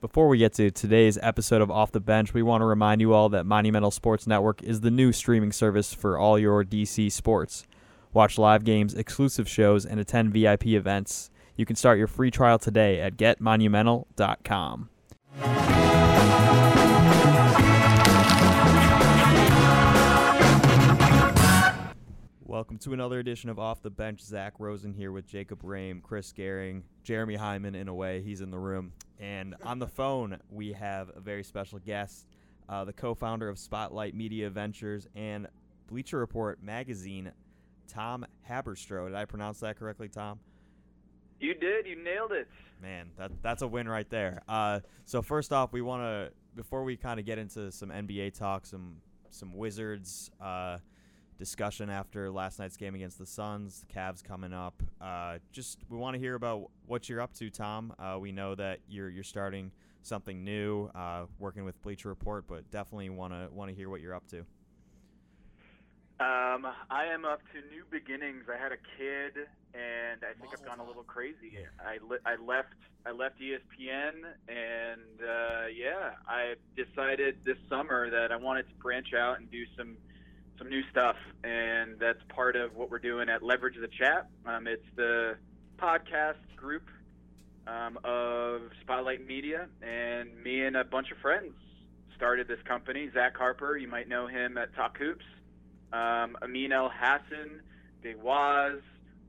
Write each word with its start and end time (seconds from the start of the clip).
Before 0.00 0.28
we 0.28 0.38
get 0.38 0.54
to 0.54 0.70
today's 0.70 1.18
episode 1.20 1.60
of 1.60 1.70
Off 1.70 1.92
the 1.92 2.00
Bench, 2.00 2.32
we 2.32 2.42
want 2.42 2.62
to 2.62 2.64
remind 2.64 3.02
you 3.02 3.12
all 3.12 3.28
that 3.28 3.44
Monumental 3.44 3.90
Sports 3.90 4.26
Network 4.26 4.62
is 4.62 4.80
the 4.80 4.90
new 4.90 5.12
streaming 5.12 5.52
service 5.52 5.92
for 5.92 6.16
all 6.16 6.38
your 6.38 6.64
DC 6.64 7.12
sports. 7.12 7.66
Watch 8.14 8.38
live 8.38 8.64
games, 8.64 8.94
exclusive 8.94 9.46
shows, 9.46 9.84
and 9.84 10.00
attend 10.00 10.32
VIP 10.32 10.68
events. 10.68 11.30
You 11.54 11.66
can 11.66 11.76
start 11.76 11.98
your 11.98 12.06
free 12.06 12.30
trial 12.30 12.58
today 12.58 12.98
at 12.98 13.18
getmonumental.com. 13.18 14.88
Welcome 22.46 22.78
to 22.78 22.94
another 22.94 23.18
edition 23.18 23.50
of 23.50 23.58
Off 23.58 23.82
the 23.82 23.90
Bench. 23.90 24.22
Zach 24.22 24.54
Rosen 24.58 24.94
here 24.94 25.12
with 25.12 25.26
Jacob 25.26 25.60
Rame, 25.62 26.00
Chris 26.00 26.32
Gehring, 26.32 26.84
Jeremy 27.04 27.36
Hyman. 27.36 27.74
In 27.74 27.86
a 27.86 27.94
way, 27.94 28.22
he's 28.22 28.40
in 28.40 28.50
the 28.50 28.58
room, 28.58 28.92
and 29.20 29.54
on 29.62 29.78
the 29.78 29.86
phone 29.86 30.38
we 30.50 30.72
have 30.72 31.10
a 31.14 31.20
very 31.20 31.44
special 31.44 31.78
guest, 31.78 32.26
uh, 32.68 32.84
the 32.84 32.92
co-founder 32.92 33.48
of 33.48 33.58
Spotlight 33.58 34.14
Media 34.14 34.48
Ventures 34.50 35.06
and 35.14 35.46
Bleacher 35.88 36.18
Report 36.18 36.62
magazine, 36.62 37.32
Tom 37.86 38.24
Haberstroh. 38.48 39.08
Did 39.08 39.14
I 39.16 39.24
pronounce 39.24 39.60
that 39.60 39.78
correctly, 39.78 40.08
Tom? 40.08 40.38
You 41.40 41.54
did. 41.54 41.86
You 41.86 41.96
nailed 41.96 42.32
it. 42.32 42.48
Man, 42.82 43.10
that 43.16 43.30
that's 43.42 43.62
a 43.62 43.68
win 43.68 43.88
right 43.88 44.08
there. 44.08 44.42
Uh, 44.48 44.80
so 45.04 45.22
first 45.22 45.52
off, 45.52 45.72
we 45.72 45.82
want 45.82 46.02
to 46.02 46.32
before 46.54 46.84
we 46.84 46.96
kind 46.96 47.20
of 47.20 47.26
get 47.26 47.38
into 47.38 47.70
some 47.72 47.90
NBA 47.90 48.38
talk, 48.38 48.66
some 48.66 48.96
some 49.30 49.54
Wizards 49.54 50.30
uh, 50.40 50.78
discussion 51.40 51.88
after 51.88 52.30
last 52.30 52.58
night's 52.58 52.76
game 52.76 52.94
against 52.94 53.18
the 53.18 53.26
Suns. 53.26 53.80
The 53.80 53.92
Cavs 53.92 54.22
coming 54.22 54.52
up. 54.52 54.80
Uh, 55.00 55.38
just 55.50 55.78
we 55.88 55.96
want 55.96 56.14
to 56.14 56.20
hear 56.20 56.36
about 56.36 56.70
what 56.86 57.08
you're 57.08 57.20
up 57.20 57.32
to, 57.34 57.50
Tom. 57.50 57.92
Uh, 57.98 58.18
we 58.20 58.30
know 58.30 58.54
that 58.54 58.80
you're 58.86 59.08
you're 59.08 59.24
starting 59.24 59.72
something 60.02 60.44
new, 60.44 60.90
uh, 60.94 61.24
working 61.38 61.64
with 61.64 61.80
Bleacher 61.82 62.08
Report, 62.08 62.44
but 62.46 62.70
definitely 62.70 63.08
want 63.08 63.32
to 63.32 63.48
want 63.52 63.70
to 63.70 63.74
hear 63.74 63.88
what 63.88 64.02
you're 64.02 64.14
up 64.14 64.28
to. 64.28 64.40
Um, 66.20 66.66
I 66.90 67.06
am 67.06 67.24
up 67.24 67.40
to 67.54 67.74
new 67.74 67.84
beginnings. 67.90 68.44
I 68.52 68.62
had 68.62 68.72
a 68.72 68.80
kid, 68.98 69.46
and 69.72 70.20
I 70.22 70.38
think 70.38 70.52
I've 70.52 70.66
gone 70.66 70.78
a 70.78 70.84
little 70.84 71.02
crazy. 71.02 71.56
I, 71.82 71.96
li- 72.06 72.20
I 72.26 72.36
left 72.36 72.74
I 73.06 73.12
left 73.12 73.40
ESPN, 73.40 74.12
and 74.46 75.00
uh, 75.22 75.66
yeah, 75.74 76.10
I 76.28 76.56
decided 76.76 77.38
this 77.46 77.56
summer 77.70 78.10
that 78.10 78.30
I 78.30 78.36
wanted 78.36 78.68
to 78.68 78.74
branch 78.74 79.14
out 79.18 79.38
and 79.38 79.50
do 79.50 79.62
some 79.78 79.96
some 80.60 80.68
new 80.68 80.82
stuff, 80.90 81.16
and 81.42 81.98
that's 81.98 82.20
part 82.28 82.54
of 82.54 82.76
what 82.76 82.90
we're 82.90 83.00
doing 83.00 83.28
at 83.28 83.42
Leverage 83.42 83.76
the 83.80 83.88
Chat. 83.88 84.28
Um, 84.46 84.68
it's 84.68 84.86
the 84.94 85.36
podcast 85.76 86.36
group 86.54 86.88
um, 87.66 87.98
of 88.04 88.62
Spotlight 88.82 89.26
Media, 89.26 89.66
and 89.82 90.30
me 90.44 90.62
and 90.64 90.76
a 90.76 90.84
bunch 90.84 91.10
of 91.10 91.18
friends 91.18 91.54
started 92.14 92.46
this 92.46 92.60
company. 92.64 93.10
Zach 93.12 93.36
Harper, 93.36 93.76
you 93.76 93.88
might 93.88 94.08
know 94.08 94.26
him 94.28 94.58
at 94.58 94.74
Talk 94.76 94.96
Hoops 94.98 95.24
um, 95.92 96.36
Amin 96.42 96.70
Elhassan, 96.70 97.60
Big 98.02 98.16
Waz, 98.16 98.78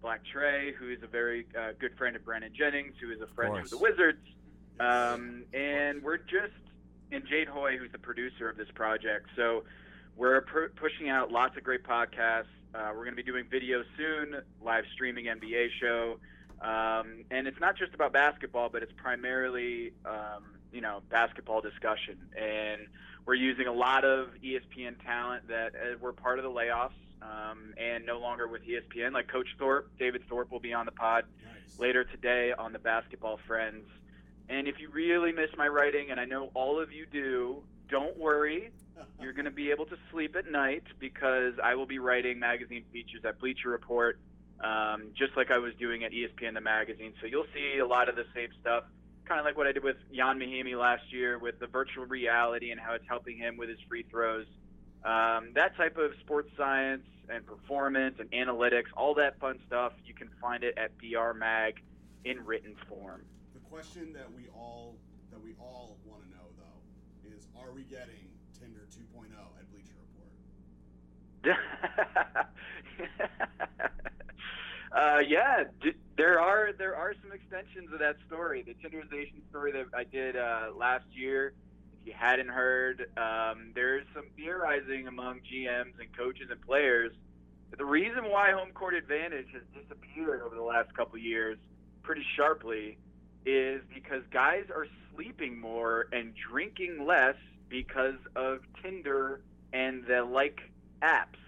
Black 0.01 0.21
Trey, 0.31 0.73
who 0.73 0.89
is 0.89 1.01
a 1.03 1.07
very 1.07 1.45
uh, 1.57 1.71
good 1.79 1.97
friend 1.97 2.15
of 2.15 2.23
Brandon 2.23 2.51
Jennings, 2.53 2.93
who 3.01 3.11
is 3.11 3.21
a 3.21 3.27
friend 3.27 3.53
of, 3.53 3.59
course. 3.61 3.69
the 3.71 3.77
Wizards, 3.77 4.25
um, 4.79 5.43
and 5.53 6.01
we're 6.03 6.17
just 6.17 6.53
and 7.11 7.25
Jade 7.27 7.47
Hoy, 7.47 7.77
who's 7.77 7.91
the 7.91 7.99
producer 7.99 8.49
of 8.49 8.57
this 8.57 8.69
project. 8.73 9.27
So 9.35 9.63
we're 10.15 10.41
pr- 10.41 10.71
pushing 10.75 11.09
out 11.09 11.31
lots 11.31 11.57
of 11.57 11.63
great 11.63 11.83
podcasts. 11.83 12.45
Uh, 12.73 12.89
we're 12.89 13.03
going 13.03 13.15
to 13.15 13.15
be 13.15 13.23
doing 13.23 13.45
video 13.49 13.83
soon, 13.97 14.35
live 14.63 14.85
streaming 14.93 15.25
NBA 15.25 15.67
show, 15.79 16.19
um, 16.61 17.25
and 17.31 17.47
it's 17.47 17.59
not 17.59 17.77
just 17.77 17.93
about 17.93 18.13
basketball, 18.13 18.69
but 18.69 18.81
it's 18.83 18.93
primarily 18.95 19.93
um, 20.05 20.43
you 20.71 20.81
know 20.81 21.01
basketball 21.09 21.61
discussion 21.61 22.17
and 22.37 22.87
we're 23.25 23.35
using 23.35 23.67
a 23.67 23.71
lot 23.71 24.03
of 24.03 24.29
ESPN 24.43 24.95
talent 25.05 25.47
that 25.47 25.73
uh, 25.75 25.97
were 25.99 26.13
part 26.13 26.39
of 26.39 26.43
the 26.43 26.49
layoffs 26.49 26.91
um, 27.21 27.73
and 27.77 28.05
no 28.05 28.19
longer 28.19 28.47
with 28.47 28.61
ESPN. 28.63 29.13
Like 29.13 29.27
Coach 29.27 29.47
Thorpe, 29.59 29.91
David 29.99 30.23
Thorpe 30.27 30.51
will 30.51 30.59
be 30.59 30.73
on 30.73 30.85
the 30.85 30.91
pod 30.91 31.25
Nice. 31.43 31.79
later 31.79 32.03
today 32.03 32.51
on 32.57 32.73
the 32.73 32.79
Basketball 32.79 33.39
Friends. 33.47 33.85
And 34.49 34.67
if 34.67 34.79
you 34.79 34.89
really 34.89 35.31
miss 35.31 35.49
my 35.55 35.67
writing, 35.67 36.09
and 36.11 36.19
I 36.19 36.25
know 36.25 36.49
all 36.55 36.81
of 36.81 36.91
you 36.91 37.05
do, 37.05 37.63
don't 37.89 38.17
worry. 38.17 38.71
You're 39.19 39.33
going 39.33 39.45
to 39.45 39.51
be 39.51 39.71
able 39.71 39.85
to 39.85 39.97
sleep 40.11 40.35
at 40.35 40.49
night 40.49 40.83
because 40.99 41.53
I 41.63 41.75
will 41.75 41.85
be 41.85 41.99
writing 41.99 42.39
magazine 42.39 42.83
features 42.91 43.23
at 43.25 43.39
Bleacher 43.39 43.69
Report, 43.69 44.19
um, 44.63 45.09
just 45.15 45.35
like 45.37 45.51
I 45.51 45.57
was 45.57 45.73
doing 45.75 46.03
at 46.03 46.11
ESPN 46.11 46.53
the 46.53 46.61
magazine. 46.61 47.13
So 47.21 47.27
you'll 47.27 47.45
see 47.53 47.79
a 47.79 47.85
lot 47.85 48.09
of 48.09 48.15
the 48.15 48.25
same 48.33 48.49
stuff 48.59 48.83
kind 49.31 49.39
of 49.39 49.45
like 49.45 49.55
what 49.55 49.65
I 49.65 49.71
did 49.71 49.83
with 49.83 49.95
Ian 50.13 50.39
Mahinmi 50.39 50.77
last 50.77 51.03
year 51.09 51.39
with 51.39 51.57
the 51.57 51.67
virtual 51.67 52.05
reality 52.05 52.71
and 52.71 52.79
how 52.81 52.93
it's 52.95 53.07
helping 53.07 53.37
him 53.37 53.55
with 53.55 53.69
his 53.69 53.79
free 53.87 54.03
throws. 54.03 54.45
Um, 55.05 55.51
that 55.55 55.77
type 55.77 55.97
of 55.97 56.11
sports 56.19 56.49
science 56.57 57.05
and 57.29 57.45
performance 57.45 58.17
and 58.19 58.29
analytics, 58.31 58.91
all 58.97 59.13
that 59.15 59.39
fun 59.39 59.59
stuff, 59.65 59.93
you 60.05 60.13
can 60.13 60.29
find 60.41 60.65
it 60.65 60.77
at 60.77 60.91
BR 60.97 61.31
Mag 61.37 61.81
in 62.25 62.43
written 62.45 62.75
form. 62.89 63.21
The 63.53 63.61
question 63.61 64.11
that 64.11 64.27
we 64.33 64.49
all 64.53 64.97
that 65.31 65.41
we 65.41 65.53
all 65.61 65.97
want 66.05 66.23
to 66.23 66.29
know 66.29 66.43
though 66.57 67.29
is 67.33 67.47
are 67.55 67.71
we 67.71 67.83
getting 67.83 68.27
Tinder 68.61 68.85
2.0 68.95 69.33
at 69.59 69.71
Bleacher 69.71 69.95
Report? 71.43 71.57
uh, 74.91 75.19
yeah, 75.27 75.63
d- 75.81 75.93
there 76.15 76.39
are 76.39 76.71
there 76.77 76.95
are 76.95 77.15
some 77.23 77.31
extensions 77.31 77.91
of 77.91 77.97
that 77.99 78.17
story. 78.27 78.61
The 78.61 78.75
Tinderization 78.75 79.41
story 79.49 79.71
that 79.71 79.85
I 79.95 80.03
did 80.03 80.35
uh, 80.35 80.67
last 80.77 81.05
year. 81.11 81.53
If 82.01 82.07
you 82.07 82.13
hadn't 82.15 82.49
heard, 82.49 83.07
um, 83.17 83.71
there's 83.73 84.05
some 84.13 84.25
theorizing 84.35 85.07
among 85.07 85.39
GMs 85.39 85.99
and 85.99 86.15
coaches 86.15 86.49
and 86.51 86.61
players. 86.61 87.11
that 87.71 87.77
The 87.79 87.85
reason 87.85 88.29
why 88.29 88.51
home 88.51 88.71
court 88.73 88.93
advantage 88.93 89.47
has 89.53 89.63
disappeared 89.73 90.41
over 90.43 90.53
the 90.55 90.61
last 90.61 90.93
couple 90.95 91.17
years, 91.17 91.57
pretty 92.03 92.25
sharply, 92.35 92.99
is 93.43 93.81
because 93.91 94.21
guys 94.31 94.65
are 94.69 94.85
sleeping 95.15 95.59
more 95.59 96.05
and 96.11 96.33
drinking 96.51 97.05
less 97.07 97.35
because 97.71 98.19
of 98.35 98.59
Tinder 98.83 99.41
and 99.73 100.05
the 100.05 100.23
like 100.23 100.59
apps. 101.01 101.39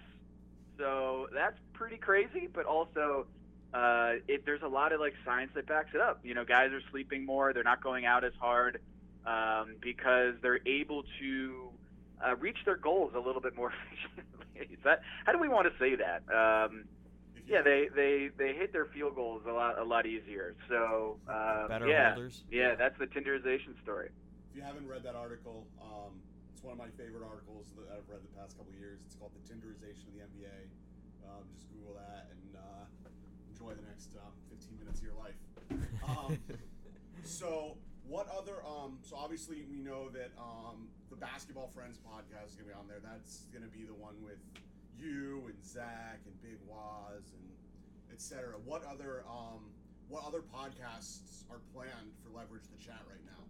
So 0.78 1.28
that's 1.32 1.58
pretty 1.74 1.98
crazy, 1.98 2.48
but 2.52 2.64
also 2.64 3.26
uh, 3.72 4.14
it, 4.26 4.44
there's 4.44 4.62
a 4.62 4.68
lot 4.68 4.92
of 4.92 4.98
like 4.98 5.14
science 5.24 5.52
that 5.54 5.66
backs 5.66 5.90
it 5.94 6.00
up. 6.00 6.18
You 6.24 6.34
know, 6.34 6.44
guys 6.44 6.72
are 6.72 6.80
sleeping 6.90 7.24
more; 7.24 7.52
they're 7.52 7.62
not 7.62 7.82
going 7.82 8.06
out 8.06 8.24
as 8.24 8.32
hard 8.40 8.80
um, 9.26 9.76
because 9.80 10.34
they're 10.42 10.66
able 10.66 11.04
to 11.20 11.68
uh, 12.26 12.34
reach 12.36 12.58
their 12.64 12.76
goals 12.76 13.12
a 13.14 13.20
little 13.20 13.40
bit 13.42 13.54
more 13.54 13.72
efficiently. 13.92 14.74
Is 14.74 14.82
that 14.84 15.02
how 15.26 15.32
do 15.32 15.38
we 15.38 15.48
want 15.48 15.68
to 15.70 15.78
say 15.78 15.94
that? 15.96 16.22
Um, 16.32 16.84
yeah, 17.46 17.60
they, 17.60 17.88
they, 17.94 18.30
they 18.38 18.54
hit 18.54 18.72
their 18.72 18.86
field 18.86 19.14
goals 19.16 19.42
a 19.46 19.52
lot 19.52 19.78
a 19.78 19.84
lot 19.84 20.06
easier. 20.06 20.54
So 20.68 21.18
uh, 21.28 21.68
Better 21.68 21.88
yeah, 21.88 22.14
holders. 22.14 22.42
yeah, 22.50 22.74
that's 22.74 22.98
the 22.98 23.06
Tinderization 23.06 23.80
story. 23.82 24.08
If 24.54 24.62
you 24.62 24.66
haven't 24.70 24.86
read 24.86 25.02
that 25.02 25.18
article, 25.18 25.66
um, 25.82 26.14
it's 26.54 26.62
one 26.62 26.70
of 26.70 26.78
my 26.78 26.86
favorite 26.94 27.26
articles 27.26 27.74
that 27.74 27.90
I've 27.90 28.06
read 28.06 28.22
the 28.22 28.30
past 28.38 28.54
couple 28.54 28.70
of 28.70 28.78
years. 28.78 29.02
It's 29.02 29.18
called 29.18 29.34
"The 29.34 29.42
Tinderization 29.42 30.06
of 30.06 30.14
the 30.14 30.22
NBA." 30.30 30.70
Um, 31.26 31.42
just 31.50 31.66
Google 31.74 31.98
that 31.98 32.30
and 32.30 32.54
uh, 32.54 32.86
enjoy 33.50 33.74
the 33.74 33.82
next 33.82 34.14
um, 34.14 34.30
15 34.54 34.78
minutes 34.78 35.02
of 35.02 35.10
your 35.10 35.18
life. 35.18 35.34
Um, 36.06 36.38
so, 37.26 37.74
what 38.06 38.30
other? 38.30 38.62
Um, 38.62 39.02
so 39.02 39.18
obviously, 39.18 39.66
we 39.66 39.82
know 39.82 40.06
that 40.14 40.30
um, 40.38 40.86
the 41.10 41.18
Basketball 41.18 41.66
Friends 41.74 41.98
podcast 41.98 42.54
is 42.54 42.54
gonna 42.54 42.70
be 42.70 42.78
on 42.78 42.86
there. 42.86 43.02
That's 43.02 43.50
gonna 43.50 43.74
be 43.74 43.82
the 43.82 43.98
one 43.98 44.14
with 44.22 44.38
you 44.94 45.50
and 45.50 45.58
Zach 45.66 46.22
and 46.30 46.34
Big 46.46 46.62
Waz 46.70 47.34
and 47.34 47.50
etc. 48.14 48.54
What 48.62 48.86
other? 48.86 49.26
Um, 49.26 49.74
what 50.06 50.22
other 50.22 50.46
podcasts 50.46 51.42
are 51.50 51.58
planned 51.74 52.14
for 52.22 52.30
Leverage 52.30 52.70
the 52.70 52.78
Chat 52.78 53.02
right 53.10 53.24
now? 53.26 53.42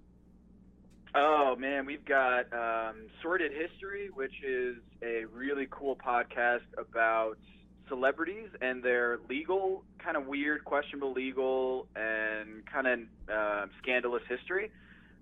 Oh 1.16 1.54
man, 1.56 1.86
we've 1.86 2.04
got 2.04 2.52
um, 2.52 3.06
Sordid 3.22 3.52
History, 3.52 4.10
which 4.12 4.42
is 4.42 4.78
a 5.00 5.26
really 5.26 5.68
cool 5.70 5.94
podcast 5.94 6.64
about 6.76 7.36
celebrities 7.88 8.48
and 8.60 8.82
their 8.82 9.20
legal, 9.28 9.84
kind 10.00 10.16
of 10.16 10.26
weird, 10.26 10.64
questionable 10.64 11.12
legal 11.12 11.86
and 11.94 12.66
kind 12.66 12.86
of 12.88 12.98
uh, 13.32 13.66
scandalous 13.80 14.24
history. 14.28 14.72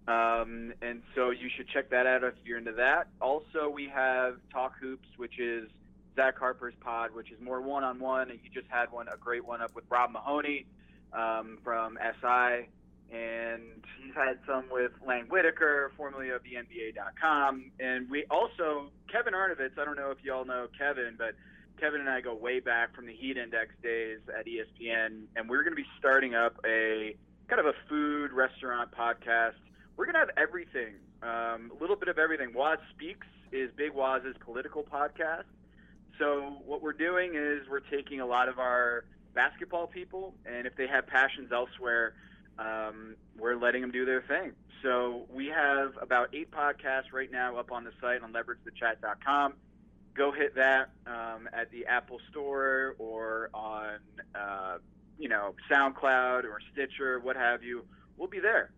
Um, 0.08 0.72
and 0.80 1.02
so 1.14 1.28
you 1.28 1.50
should 1.54 1.68
check 1.68 1.90
that 1.90 2.06
out 2.06 2.24
if 2.24 2.34
you're 2.42 2.56
into 2.56 2.72
that. 2.72 3.08
Also, 3.20 3.68
we 3.68 3.86
have 3.94 4.36
Talk 4.50 4.72
Hoops, 4.80 5.08
which 5.18 5.38
is 5.38 5.68
Zach 6.16 6.38
Harper's 6.38 6.74
pod, 6.80 7.10
which 7.14 7.30
is 7.30 7.38
more 7.38 7.60
one-on-one, 7.60 8.30
and 8.30 8.40
you 8.42 8.48
just 8.50 8.70
had 8.70 8.90
one, 8.90 9.08
a 9.08 9.18
great 9.18 9.44
one 9.44 9.60
up 9.60 9.74
with 9.74 9.84
Rob 9.90 10.10
Mahoney 10.10 10.64
um, 11.12 11.58
from 11.62 11.98
SI 12.00 12.70
and 13.12 13.84
he's 14.02 14.14
had 14.14 14.38
some 14.46 14.64
with 14.70 14.92
Lang 15.06 15.26
Whitaker, 15.26 15.92
formerly 15.96 16.30
of 16.30 16.42
the 16.44 16.54
NBA.com. 16.54 17.70
And 17.78 18.08
we 18.10 18.24
also, 18.30 18.90
Kevin 19.10 19.34
Arnovitz, 19.34 19.78
I 19.78 19.84
don't 19.84 19.96
know 19.96 20.10
if 20.10 20.18
you 20.24 20.32
all 20.32 20.44
know 20.44 20.68
Kevin, 20.78 21.16
but 21.18 21.34
Kevin 21.78 22.00
and 22.00 22.08
I 22.08 22.20
go 22.20 22.34
way 22.34 22.60
back 22.60 22.94
from 22.94 23.06
the 23.06 23.12
Heat 23.12 23.36
Index 23.36 23.74
days 23.82 24.20
at 24.28 24.46
ESPN, 24.46 25.24
and 25.36 25.48
we're 25.48 25.62
going 25.62 25.76
to 25.76 25.82
be 25.82 25.88
starting 25.98 26.34
up 26.34 26.56
a 26.64 27.16
kind 27.48 27.60
of 27.60 27.66
a 27.66 27.74
food 27.88 28.32
restaurant 28.32 28.90
podcast. 28.92 29.54
We're 29.96 30.02
we're 30.02 30.06
gonna 30.06 30.26
have 30.26 30.36
everything, 30.36 30.94
um, 31.22 31.70
a 31.70 31.80
little 31.80 31.94
bit 31.94 32.08
of 32.08 32.18
everything. 32.18 32.52
Waz 32.54 32.78
Speaks 32.90 33.26
is 33.52 33.70
Big 33.76 33.92
Waz's 33.92 34.34
political 34.40 34.82
podcast. 34.82 35.44
So 36.18 36.56
what 36.66 36.82
we're 36.82 36.92
doing 36.92 37.34
is 37.36 37.68
we're 37.70 37.80
taking 37.80 38.20
a 38.20 38.26
lot 38.26 38.48
of 38.48 38.58
our 38.58 39.04
basketball 39.32 39.86
people, 39.86 40.34
and 40.44 40.66
if 40.66 40.74
they 40.76 40.88
have 40.88 41.06
passions 41.06 41.52
elsewhere, 41.52 42.14
um, 42.58 43.16
we're 43.38 43.56
letting 43.56 43.80
them 43.80 43.90
do 43.90 44.04
their 44.04 44.22
thing. 44.22 44.52
So 44.82 45.26
we 45.32 45.46
have 45.46 45.92
about 46.00 46.34
eight 46.34 46.50
podcasts 46.50 47.12
right 47.12 47.30
now 47.30 47.56
up 47.56 47.70
on 47.70 47.84
the 47.84 47.92
site 48.00 48.22
on 48.22 48.32
leveragethechat.com. 48.32 49.54
Go 50.14 50.32
hit 50.32 50.54
that 50.56 50.90
um, 51.06 51.48
at 51.52 51.70
the 51.70 51.86
Apple 51.86 52.18
Store 52.30 52.96
or 52.98 53.48
on, 53.54 53.98
uh, 54.34 54.78
you 55.18 55.28
know, 55.28 55.54
SoundCloud 55.70 56.44
or 56.44 56.58
Stitcher, 56.72 57.20
what 57.20 57.36
have 57.36 57.62
you. 57.62 57.84
We'll 58.16 58.28
be 58.28 58.40
there. 58.40 58.72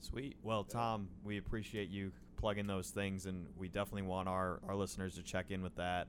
Sweet. 0.00 0.36
Well, 0.42 0.64
Tom, 0.64 1.08
we 1.24 1.38
appreciate 1.38 1.90
you 1.90 2.12
plugging 2.36 2.66
those 2.66 2.90
things, 2.90 3.26
and 3.26 3.46
we 3.56 3.68
definitely 3.68 4.02
want 4.02 4.28
our, 4.28 4.60
our 4.66 4.74
listeners 4.74 5.16
to 5.16 5.22
check 5.22 5.50
in 5.50 5.62
with 5.62 5.76
that 5.76 6.08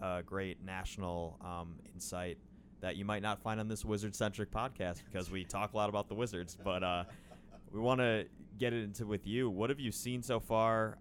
uh, 0.00 0.22
great 0.22 0.64
national 0.64 1.36
um, 1.40 1.74
insight 1.94 2.38
that 2.82 2.96
you 2.96 3.04
might 3.04 3.22
not 3.22 3.40
find 3.40 3.58
on 3.58 3.68
this 3.68 3.84
wizard 3.84 4.14
centric 4.14 4.50
podcast 4.50 5.02
because 5.10 5.30
we 5.30 5.44
talk 5.44 5.72
a 5.72 5.76
lot 5.76 5.88
about 5.88 6.08
the 6.08 6.14
Wizards. 6.14 6.56
But 6.62 6.82
uh, 6.82 7.04
we 7.72 7.80
want 7.80 8.00
to 8.00 8.26
get 8.58 8.74
it 8.74 8.82
into 8.82 9.06
with 9.06 9.26
you. 9.26 9.48
What 9.48 9.70
have 9.70 9.80
you 9.80 9.90
seen 9.90 10.22
so 10.22 10.38
far? 10.38 10.98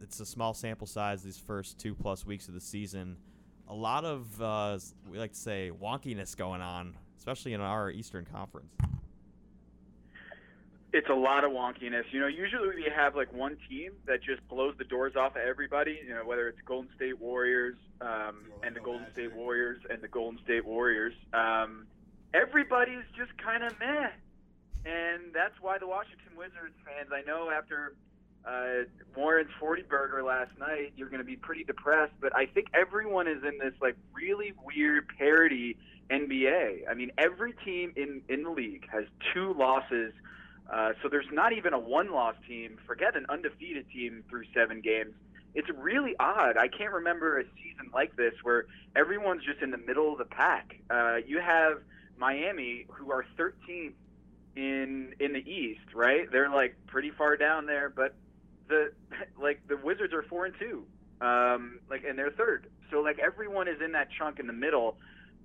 It's 0.00 0.20
a 0.20 0.26
small 0.26 0.54
sample 0.54 0.86
size 0.86 1.22
these 1.22 1.38
first 1.38 1.78
two 1.78 1.94
plus 1.94 2.24
weeks 2.24 2.46
of 2.48 2.54
the 2.54 2.60
season. 2.60 3.16
A 3.68 3.74
lot 3.74 4.04
of, 4.04 4.40
uh, 4.40 4.78
we 5.10 5.18
like 5.18 5.32
to 5.32 5.38
say, 5.38 5.72
wonkiness 5.82 6.36
going 6.36 6.60
on, 6.60 6.94
especially 7.18 7.54
in 7.54 7.60
our 7.60 7.90
Eastern 7.90 8.26
Conference 8.26 8.72
it's 10.92 11.08
a 11.08 11.14
lot 11.14 11.44
of 11.44 11.52
wonkiness. 11.52 12.04
You 12.10 12.20
know, 12.20 12.26
usually 12.26 12.68
we 12.68 12.86
have 12.94 13.16
like 13.16 13.32
one 13.32 13.56
team 13.68 13.92
that 14.06 14.22
just 14.22 14.46
blows 14.48 14.74
the 14.76 14.84
doors 14.84 15.16
off 15.16 15.36
of 15.36 15.42
everybody. 15.42 15.98
You 16.06 16.14
know, 16.14 16.24
whether 16.24 16.48
it's 16.48 16.58
Golden 16.66 16.90
State 16.94 17.18
Warriors 17.18 17.76
um, 18.00 18.44
and 18.62 18.76
the 18.76 18.80
Golden 18.80 19.06
State 19.12 19.34
Warriors 19.34 19.80
and 19.88 20.02
the 20.02 20.08
Golden 20.08 20.38
State 20.44 20.66
Warriors. 20.66 21.14
Um, 21.32 21.86
everybody's 22.34 23.04
just 23.16 23.36
kind 23.38 23.64
of 23.64 23.78
meh, 23.80 24.10
and 24.84 25.32
that's 25.32 25.54
why 25.60 25.78
the 25.78 25.86
Washington 25.86 26.36
Wizards 26.36 26.76
fans. 26.84 27.08
I 27.10 27.22
know 27.26 27.50
after 27.50 27.94
uh, 28.44 28.84
Warren's 29.16 29.50
40 29.58 29.82
burger 29.82 30.22
last 30.22 30.50
night, 30.58 30.92
you're 30.96 31.08
going 31.08 31.20
to 31.20 31.24
be 31.24 31.36
pretty 31.36 31.64
depressed. 31.64 32.12
But 32.20 32.36
I 32.36 32.44
think 32.46 32.66
everyone 32.74 33.28
is 33.28 33.42
in 33.44 33.58
this 33.58 33.74
like 33.80 33.96
really 34.12 34.52
weird 34.62 35.08
parody 35.16 35.78
NBA. 36.10 36.82
I 36.90 36.92
mean, 36.92 37.12
every 37.16 37.54
team 37.64 37.94
in 37.96 38.20
in 38.28 38.42
the 38.42 38.50
league 38.50 38.86
has 38.92 39.04
two 39.32 39.54
losses 39.54 40.12
uh, 40.70 40.92
so 41.02 41.08
there's 41.08 41.30
not 41.32 41.52
even 41.52 41.72
a 41.72 41.78
one-loss 41.78 42.34
team. 42.46 42.78
Forget 42.86 43.16
an 43.16 43.26
undefeated 43.28 43.86
team 43.90 44.24
through 44.28 44.44
seven 44.54 44.80
games. 44.80 45.14
It's 45.54 45.68
really 45.70 46.14
odd. 46.18 46.56
I 46.56 46.68
can't 46.68 46.92
remember 46.92 47.38
a 47.38 47.44
season 47.56 47.90
like 47.92 48.16
this 48.16 48.32
where 48.42 48.66
everyone's 48.96 49.44
just 49.44 49.60
in 49.60 49.70
the 49.70 49.78
middle 49.78 50.12
of 50.12 50.18
the 50.18 50.24
pack. 50.24 50.76
Uh, 50.88 51.16
you 51.26 51.40
have 51.40 51.78
Miami, 52.16 52.86
who 52.88 53.10
are 53.10 53.24
13th 53.38 53.92
in 54.56 55.14
in 55.18 55.32
the 55.32 55.50
East, 55.50 55.94
right? 55.94 56.30
They're 56.30 56.50
like 56.50 56.76
pretty 56.86 57.10
far 57.10 57.36
down 57.36 57.66
there, 57.66 57.88
but 57.88 58.14
the 58.68 58.92
like 59.40 59.66
the 59.68 59.76
Wizards 59.76 60.12
are 60.12 60.22
four 60.22 60.46
and 60.46 60.54
two, 60.58 60.84
um, 61.20 61.80
like 61.90 62.04
and 62.04 62.18
they're 62.18 62.30
third. 62.30 62.68
So 62.90 63.00
like 63.00 63.18
everyone 63.18 63.68
is 63.68 63.80
in 63.84 63.92
that 63.92 64.08
chunk 64.18 64.38
in 64.38 64.46
the 64.46 64.52
middle, 64.52 64.96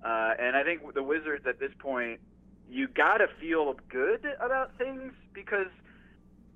uh, 0.04 0.34
and 0.38 0.56
I 0.56 0.62
think 0.62 0.94
the 0.94 1.02
Wizards 1.02 1.46
at 1.46 1.58
this 1.58 1.72
point 1.78 2.20
you 2.70 2.88
got 2.88 3.18
to 3.18 3.28
feel 3.40 3.74
good 3.88 4.26
about 4.40 4.76
things 4.76 5.12
because 5.32 5.68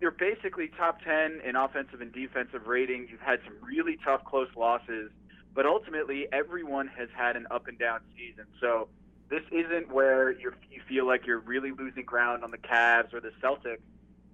you're 0.01 0.11
basically 0.11 0.69
top 0.77 1.01
10 1.03 1.41
in 1.45 1.57
offensive 1.57 2.01
and 2.01 2.13
defensive 2.13 2.67
rating. 2.67 3.07
You've 3.11 3.21
had 3.21 3.41
some 3.45 3.55
really 3.63 3.99
tough 4.05 4.25
close 4.25 4.49
losses, 4.57 5.11
but 5.55 5.65
ultimately 5.65 6.27
everyone 6.33 6.89
has 6.89 7.09
had 7.17 7.37
an 7.37 7.47
up 7.51 7.69
and 7.69 7.79
down 7.79 8.01
season. 8.17 8.47
So 8.61 8.89
this 9.31 9.43
isn't 9.51 9.91
where 9.91 10.31
you 10.33 10.53
you 10.71 10.83
feel 10.89 11.07
like 11.07 11.27
you're 11.27 11.39
really 11.39 11.71
losing 11.71 12.05
ground 12.05 12.45
on 12.45 12.51
the 12.51 12.59
Cavs 12.59 13.15
or 13.15 13.21
the 13.21 13.33
Celtics 13.43 13.79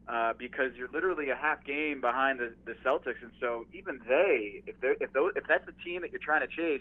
uh, 0.08 0.32
because 0.38 0.72
you're 0.74 0.88
literally 0.88 1.30
a 1.30 1.36
half 1.36 1.62
game 1.64 2.00
behind 2.00 2.40
the, 2.40 2.54
the 2.64 2.72
Celtics, 2.84 3.22
and 3.22 3.30
so 3.38 3.66
even 3.72 4.00
they, 4.08 4.62
if 4.66 4.80
they 4.80 4.94
if 5.00 5.12
those, 5.12 5.32
if 5.36 5.44
that's 5.46 5.66
the 5.66 5.74
team 5.84 6.00
that 6.00 6.10
you're 6.10 6.20
trying 6.20 6.40
to 6.40 6.48
chase, 6.48 6.80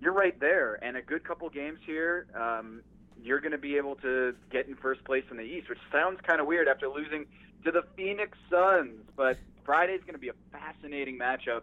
you're 0.00 0.12
right 0.12 0.38
there. 0.40 0.78
And 0.82 0.96
a 0.96 1.02
good 1.02 1.24
couple 1.24 1.48
games 1.48 1.78
here, 1.86 2.26
um, 2.34 2.82
you're 3.24 3.40
going 3.40 3.52
to 3.52 3.58
be 3.58 3.76
able 3.78 3.96
to 3.96 4.34
get 4.52 4.68
in 4.68 4.76
first 4.76 5.02
place 5.04 5.24
in 5.30 5.38
the 5.38 5.42
East, 5.42 5.68
which 5.70 5.78
sounds 5.90 6.20
kind 6.22 6.40
of 6.40 6.46
weird 6.46 6.68
after 6.68 6.88
losing 6.88 7.24
to 7.64 7.72
the 7.72 7.82
Phoenix 7.96 8.36
Suns. 8.50 9.00
But 9.16 9.38
Friday's 9.64 10.02
going 10.02 10.14
to 10.14 10.20
be 10.20 10.28
a 10.28 10.34
fascinating 10.52 11.18
matchup 11.18 11.62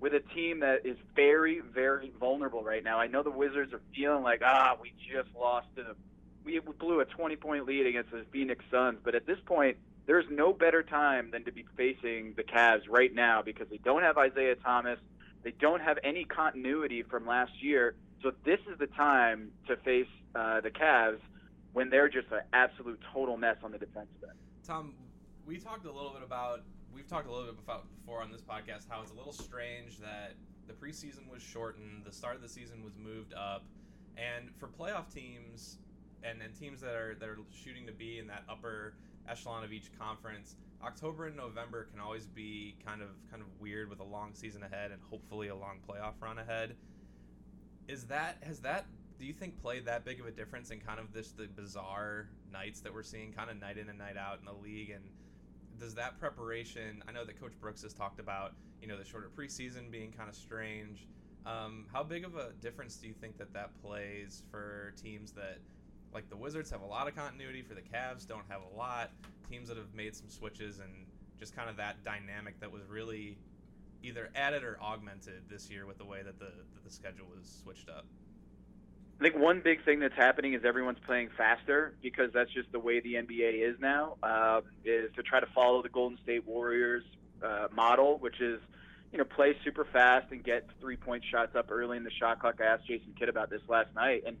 with 0.00 0.14
a 0.14 0.20
team 0.20 0.60
that 0.60 0.86
is 0.86 0.96
very, 1.14 1.60
very 1.60 2.10
vulnerable 2.18 2.64
right 2.64 2.82
now. 2.82 2.98
I 2.98 3.06
know 3.06 3.22
the 3.22 3.30
Wizards 3.30 3.74
are 3.74 3.82
feeling 3.94 4.22
like, 4.22 4.40
ah, 4.42 4.76
we 4.80 4.92
just 5.12 5.28
lost 5.38 5.66
to 5.76 5.82
the, 5.82 5.94
we 6.42 6.58
blew 6.58 7.00
a 7.00 7.04
20 7.04 7.36
point 7.36 7.66
lead 7.66 7.86
against 7.86 8.10
the 8.10 8.24
Phoenix 8.32 8.64
Suns. 8.70 8.98
But 9.04 9.14
at 9.14 9.26
this 9.26 9.38
point, 9.44 9.76
there's 10.06 10.26
no 10.30 10.54
better 10.54 10.82
time 10.82 11.30
than 11.30 11.44
to 11.44 11.52
be 11.52 11.66
facing 11.76 12.32
the 12.34 12.42
Cavs 12.42 12.82
right 12.88 13.14
now 13.14 13.42
because 13.42 13.68
they 13.68 13.78
don't 13.78 14.02
have 14.02 14.16
Isaiah 14.16 14.56
Thomas. 14.56 14.98
They 15.42 15.52
don't 15.52 15.80
have 15.80 15.98
any 16.02 16.24
continuity 16.24 17.02
from 17.02 17.26
last 17.26 17.62
year. 17.62 17.94
So 18.24 18.32
this 18.42 18.60
is 18.72 18.78
the 18.78 18.86
time 18.86 19.50
to 19.68 19.76
face 19.76 20.08
uh, 20.34 20.62
the 20.62 20.70
Cavs 20.70 21.18
when 21.74 21.90
they're 21.90 22.08
just 22.08 22.28
an 22.32 22.40
absolute 22.54 22.98
total 23.12 23.36
mess 23.36 23.56
on 23.62 23.70
the 23.70 23.76
defensive 23.76 24.16
end. 24.22 24.38
Tom, 24.66 24.94
we 25.46 25.58
talked 25.58 25.84
a 25.84 25.92
little 25.92 26.14
bit 26.14 26.22
about 26.22 26.62
we've 26.94 27.06
talked 27.06 27.28
a 27.28 27.30
little 27.30 27.44
bit 27.44 27.56
about 27.62 27.84
before 28.00 28.22
on 28.22 28.32
this 28.32 28.40
podcast 28.40 28.88
how 28.88 29.02
it's 29.02 29.10
a 29.10 29.14
little 29.14 29.34
strange 29.34 29.98
that 29.98 30.36
the 30.66 30.72
preseason 30.72 31.30
was 31.30 31.42
shortened, 31.42 32.02
the 32.06 32.12
start 32.12 32.34
of 32.34 32.40
the 32.40 32.48
season 32.48 32.82
was 32.82 32.96
moved 32.96 33.34
up, 33.34 33.66
and 34.16 34.48
for 34.56 34.68
playoff 34.68 35.12
teams 35.12 35.76
and, 36.22 36.40
and 36.40 36.58
teams 36.58 36.80
that 36.80 36.94
are 36.94 37.14
that 37.20 37.28
are 37.28 37.36
shooting 37.52 37.86
to 37.86 37.92
be 37.92 38.18
in 38.18 38.26
that 38.28 38.44
upper 38.48 38.94
echelon 39.28 39.64
of 39.64 39.70
each 39.70 39.90
conference, 39.98 40.54
October 40.82 41.26
and 41.26 41.36
November 41.36 41.88
can 41.92 42.00
always 42.00 42.24
be 42.24 42.74
kind 42.86 43.02
of 43.02 43.08
kind 43.30 43.42
of 43.42 43.48
weird 43.60 43.90
with 43.90 44.00
a 44.00 44.04
long 44.04 44.30
season 44.32 44.62
ahead 44.62 44.92
and 44.92 45.00
hopefully 45.10 45.48
a 45.48 45.54
long 45.54 45.76
playoff 45.86 46.14
run 46.22 46.38
ahead 46.38 46.74
is 47.88 48.04
that 48.04 48.38
has 48.42 48.60
that 48.60 48.86
do 49.18 49.26
you 49.26 49.32
think 49.32 49.60
played 49.60 49.86
that 49.86 50.04
big 50.04 50.20
of 50.20 50.26
a 50.26 50.30
difference 50.30 50.70
in 50.70 50.80
kind 50.80 50.98
of 50.98 51.12
this 51.12 51.32
the 51.32 51.46
bizarre 51.46 52.28
nights 52.52 52.80
that 52.80 52.92
we're 52.92 53.02
seeing 53.02 53.32
kind 53.32 53.50
of 53.50 53.60
night 53.60 53.78
in 53.78 53.88
and 53.88 53.98
night 53.98 54.16
out 54.16 54.38
in 54.38 54.44
the 54.44 54.62
league? 54.62 54.90
And 54.90 55.04
does 55.78 55.94
that 55.96 56.20
preparation 56.20 57.02
i 57.08 57.10
know 57.10 57.24
that 57.24 57.40
coach 57.40 57.52
brooks 57.60 57.82
has 57.82 57.92
talked 57.92 58.20
about 58.20 58.52
you 58.84 58.90
know 58.90 58.98
the 58.98 59.04
shorter 59.04 59.30
preseason 59.34 59.90
being 59.90 60.12
kind 60.12 60.28
of 60.28 60.34
strange. 60.34 61.06
Um, 61.46 61.86
how 61.90 62.02
big 62.02 62.24
of 62.24 62.36
a 62.36 62.52
difference 62.60 62.96
do 62.96 63.06
you 63.06 63.14
think 63.14 63.38
that 63.38 63.52
that 63.54 63.70
plays 63.82 64.42
for 64.50 64.92
teams 65.02 65.32
that 65.32 65.58
like 66.12 66.28
the 66.28 66.36
wizards 66.36 66.70
have 66.70 66.82
a 66.82 66.86
lot 66.86 67.08
of 67.08 67.16
continuity 67.16 67.62
for 67.62 67.74
the 67.74 67.80
Cavs 67.80 68.26
don't 68.26 68.44
have 68.48 68.60
a 68.72 68.76
lot 68.76 69.10
teams 69.48 69.68
that 69.68 69.78
have 69.78 69.94
made 69.94 70.14
some 70.14 70.28
switches 70.28 70.80
and 70.80 70.90
just 71.38 71.56
kind 71.56 71.70
of 71.70 71.76
that 71.76 72.04
dynamic 72.04 72.60
that 72.60 72.70
was 72.70 72.82
really 72.88 73.38
either 74.04 74.30
added 74.34 74.62
or 74.62 74.78
augmented 74.82 75.42
this 75.48 75.70
year 75.70 75.86
with 75.86 75.98
the 75.98 76.04
way 76.04 76.22
that 76.22 76.38
the 76.38 76.46
that 76.74 76.84
the 76.84 76.90
schedule 76.90 77.26
was 77.36 77.60
switched 77.62 77.88
up? 77.88 78.04
I 79.20 79.22
think 79.22 79.36
one 79.36 79.60
big 79.60 79.84
thing 79.84 80.00
that's 80.00 80.16
happening 80.16 80.54
is 80.54 80.64
everyone's 80.64 80.98
playing 81.06 81.30
faster 81.36 81.94
because 82.02 82.30
that's 82.32 82.52
just 82.52 82.70
the 82.72 82.80
way 82.80 83.00
the 83.00 83.14
NBA 83.14 83.68
is 83.68 83.76
now. 83.80 84.16
Uh, 84.22 84.60
is 84.84 85.12
to 85.14 85.22
try 85.22 85.40
to 85.40 85.46
follow 85.54 85.82
the 85.82 85.88
Golden 85.88 86.18
State 86.22 86.46
Warriors 86.46 87.04
uh, 87.42 87.68
model, 87.72 88.18
which 88.18 88.40
is 88.40 88.60
you 89.12 89.18
know 89.18 89.24
play 89.24 89.56
super 89.64 89.84
fast 89.84 90.32
and 90.32 90.42
get 90.42 90.66
three 90.80 90.96
point 90.96 91.24
shots 91.30 91.54
up 91.54 91.70
early 91.70 91.96
in 91.96 92.04
the 92.04 92.10
shot 92.10 92.40
clock. 92.40 92.56
I 92.60 92.64
asked 92.64 92.86
Jason 92.86 93.14
Kidd 93.18 93.28
about 93.28 93.50
this 93.50 93.62
last 93.68 93.94
night, 93.94 94.24
and 94.26 94.36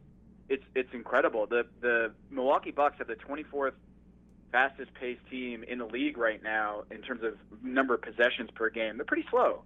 it's 0.48 0.64
it's 0.74 0.92
incredible. 0.92 1.46
The 1.46 1.66
the 1.80 2.12
Milwaukee 2.30 2.72
Bucks 2.72 2.98
have 2.98 3.06
the 3.06 3.16
24th 3.16 3.72
fastest 4.54 4.94
paced 4.94 5.28
team 5.28 5.64
in 5.64 5.78
the 5.78 5.84
league 5.84 6.16
right 6.16 6.40
now 6.40 6.84
in 6.92 7.02
terms 7.02 7.24
of 7.24 7.34
number 7.60 7.94
of 7.94 8.02
possessions 8.02 8.48
per 8.54 8.70
game. 8.70 8.96
They're 8.96 9.04
pretty 9.04 9.26
slow, 9.28 9.62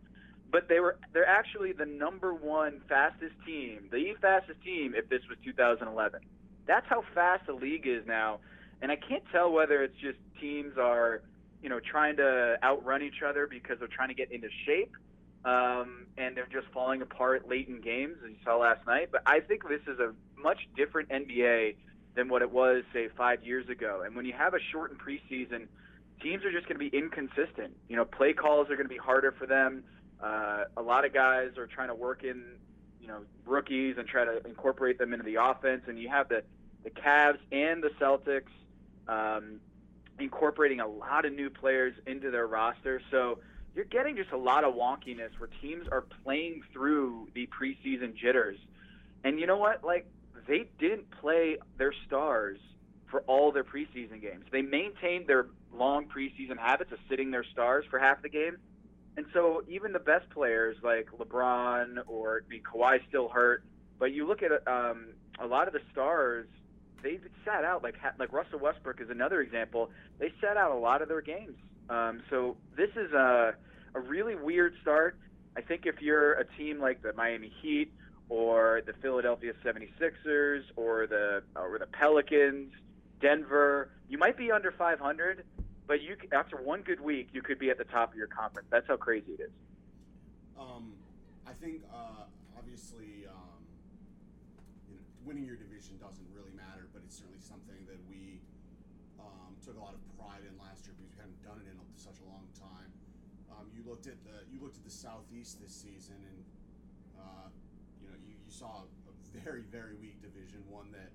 but 0.50 0.66
they 0.66 0.80
were 0.80 0.96
they're 1.12 1.28
actually 1.28 1.72
the 1.72 1.84
number 1.84 2.32
one 2.32 2.80
fastest 2.88 3.34
team, 3.44 3.90
the 3.92 4.14
fastest 4.18 4.62
team 4.64 4.94
if 4.96 5.06
this 5.10 5.20
was 5.28 5.36
2011. 5.44 6.20
That's 6.66 6.86
how 6.88 7.04
fast 7.14 7.46
the 7.46 7.52
league 7.52 7.86
is 7.86 8.06
now, 8.06 8.40
and 8.80 8.90
I 8.90 8.96
can't 8.96 9.22
tell 9.30 9.52
whether 9.52 9.82
it's 9.82 9.96
just 10.00 10.16
teams 10.40 10.78
are 10.78 11.20
you 11.62 11.68
know 11.68 11.80
trying 11.80 12.16
to 12.16 12.56
outrun 12.62 13.02
each 13.02 13.22
other 13.22 13.46
because 13.46 13.78
they're 13.80 13.88
trying 13.88 14.08
to 14.08 14.14
get 14.14 14.32
into 14.32 14.48
shape. 14.64 14.96
Um, 15.44 16.06
and 16.18 16.36
they're 16.36 16.48
just 16.52 16.66
falling 16.74 17.00
apart 17.00 17.48
late 17.48 17.68
in 17.68 17.80
games, 17.80 18.16
as 18.24 18.30
you 18.30 18.36
saw 18.44 18.56
last 18.56 18.84
night. 18.88 19.10
But 19.12 19.22
I 19.24 19.38
think 19.38 19.68
this 19.68 19.80
is 19.86 20.00
a 20.00 20.12
much 20.36 20.58
different 20.76 21.10
NBA 21.10 21.76
than 22.18 22.28
what 22.28 22.42
it 22.42 22.50
was, 22.50 22.82
say, 22.92 23.08
five 23.16 23.44
years 23.44 23.68
ago. 23.68 24.02
And 24.04 24.16
when 24.16 24.26
you 24.26 24.32
have 24.32 24.52
a 24.52 24.58
shortened 24.72 24.98
preseason, 24.98 25.68
teams 26.20 26.44
are 26.44 26.50
just 26.50 26.66
going 26.66 26.76
to 26.76 26.90
be 26.90 26.94
inconsistent. 26.94 27.76
You 27.88 27.94
know, 27.94 28.04
play 28.04 28.32
calls 28.32 28.68
are 28.70 28.74
going 28.74 28.88
to 28.88 28.92
be 28.92 28.98
harder 28.98 29.30
for 29.30 29.46
them. 29.46 29.84
Uh, 30.20 30.64
a 30.76 30.82
lot 30.82 31.04
of 31.04 31.14
guys 31.14 31.56
are 31.56 31.68
trying 31.68 31.88
to 31.88 31.94
work 31.94 32.24
in, 32.24 32.42
you 33.00 33.06
know, 33.06 33.20
rookies 33.46 33.98
and 33.98 34.08
try 34.08 34.24
to 34.24 34.44
incorporate 34.44 34.98
them 34.98 35.12
into 35.12 35.24
the 35.24 35.36
offense. 35.36 35.82
And 35.86 35.96
you 35.96 36.08
have 36.08 36.28
the 36.28 36.42
the 36.82 36.90
Cavs 36.90 37.38
and 37.52 37.82
the 37.82 37.90
Celtics. 38.00 38.50
Um, 39.06 39.60
incorporating 40.18 40.80
a 40.80 40.86
lot 40.88 41.24
of 41.24 41.32
new 41.32 41.48
players 41.48 41.94
into 42.04 42.32
their 42.32 42.48
roster. 42.48 43.00
So 43.12 43.38
you're 43.76 43.84
getting 43.84 44.16
just 44.16 44.32
a 44.32 44.36
lot 44.36 44.64
of 44.64 44.74
wonkiness 44.74 45.30
where 45.38 45.48
teams 45.62 45.86
are 45.92 46.04
playing 46.24 46.62
through 46.72 47.28
the 47.34 47.46
preseason 47.46 48.16
jitters. 48.16 48.58
And 49.22 49.38
you 49.38 49.46
know 49.46 49.56
what? 49.56 49.84
Like 49.84 50.06
they 50.48 50.70
didn't 50.80 51.10
play 51.20 51.58
their 51.76 51.92
stars 52.06 52.58
for 53.10 53.20
all 53.26 53.52
their 53.52 53.64
preseason 53.64 54.20
games. 54.20 54.44
They 54.50 54.62
maintained 54.62 55.26
their 55.26 55.46
long 55.72 56.06
preseason 56.06 56.58
habits 56.58 56.90
of 56.90 56.98
sitting 57.08 57.30
their 57.30 57.44
stars 57.52 57.84
for 57.90 57.98
half 57.98 58.22
the 58.22 58.28
game. 58.28 58.56
And 59.16 59.26
so 59.32 59.62
even 59.68 59.92
the 59.92 59.98
best 59.98 60.28
players 60.30 60.76
like 60.82 61.08
LeBron 61.18 61.98
or 62.06 62.42
I 62.46 62.50
mean, 62.50 62.62
Kawhi 62.62 62.98
still 63.08 63.28
hurt, 63.28 63.64
but 63.98 64.12
you 64.12 64.26
look 64.26 64.42
at 64.42 64.52
um, 64.66 65.08
a 65.40 65.46
lot 65.46 65.66
of 65.66 65.74
the 65.74 65.80
stars, 65.92 66.46
they've 67.02 67.22
sat 67.44 67.64
out. 67.64 67.82
Like 67.82 67.96
like 68.18 68.32
Russell 68.32 68.60
Westbrook 68.60 69.00
is 69.00 69.10
another 69.10 69.40
example. 69.40 69.90
They 70.18 70.32
sat 70.40 70.56
out 70.56 70.70
a 70.70 70.78
lot 70.78 71.02
of 71.02 71.08
their 71.08 71.20
games. 71.20 71.56
Um, 71.90 72.22
so 72.30 72.56
this 72.76 72.90
is 72.90 73.12
a 73.12 73.54
a 73.94 74.00
really 74.00 74.36
weird 74.36 74.74
start. 74.82 75.18
I 75.56 75.62
think 75.62 75.86
if 75.86 76.00
you're 76.00 76.34
a 76.34 76.44
team 76.56 76.78
like 76.78 77.02
the 77.02 77.12
Miami 77.14 77.52
Heat 77.60 77.92
or 78.28 78.82
the 78.86 78.92
Philadelphia 78.94 79.52
76ers 79.64 80.62
or 80.76 81.06
the 81.06 81.42
or 81.56 81.78
the 81.78 81.86
Pelicans, 81.86 82.72
Denver, 83.20 83.90
you 84.08 84.18
might 84.18 84.36
be 84.36 84.52
under 84.52 84.70
500, 84.70 85.44
but 85.86 86.02
you 86.02 86.16
after 86.32 86.56
one 86.56 86.82
good 86.82 87.00
week, 87.00 87.28
you 87.32 87.42
could 87.42 87.58
be 87.58 87.70
at 87.70 87.78
the 87.78 87.84
top 87.84 88.12
of 88.12 88.16
your 88.16 88.26
conference. 88.26 88.68
That's 88.70 88.86
how 88.86 88.96
crazy 88.96 89.32
it 89.32 89.42
is. 89.42 89.50
Um, 90.58 90.92
I 91.46 91.52
think 91.52 91.82
uh, 91.92 92.28
obviously 92.56 93.24
um, 93.30 93.62
you 94.88 94.96
know, 94.96 95.02
winning 95.24 95.44
your 95.44 95.56
division 95.56 95.96
doesn't 95.96 96.26
really 96.34 96.52
matter, 96.52 96.88
but 96.92 97.02
it's 97.06 97.16
certainly 97.16 97.40
something 97.40 97.80
that 97.86 97.98
we 98.10 98.40
um, 99.18 99.56
took 99.64 99.76
a 99.76 99.80
lot 99.80 99.94
of 99.94 100.00
pride 100.20 100.44
in 100.44 100.52
last 100.60 100.84
year 100.84 100.92
because 100.98 101.08
we 101.08 101.16
hadn't 101.16 101.40
done 101.40 101.56
it 101.64 101.68
in 101.70 101.78
such 101.96 102.20
a 102.20 102.26
long 102.28 102.44
time. 102.52 102.92
Um, 103.48 103.66
you 103.72 103.82
looked 103.88 104.06
at 104.06 104.20
the 104.22 104.44
you 104.52 104.60
looked 104.60 104.76
at 104.76 104.84
the 104.84 104.92
Southeast 104.92 105.58
this 105.58 105.72
season, 105.72 106.20
and 106.20 106.38
uh, 107.18 107.48
you 108.48 108.54
saw 108.56 108.80
a 108.80 109.38
very 109.44 109.60
very 109.68 109.92
weak 110.00 110.16
division, 110.24 110.64
one 110.72 110.88
that 110.92 111.12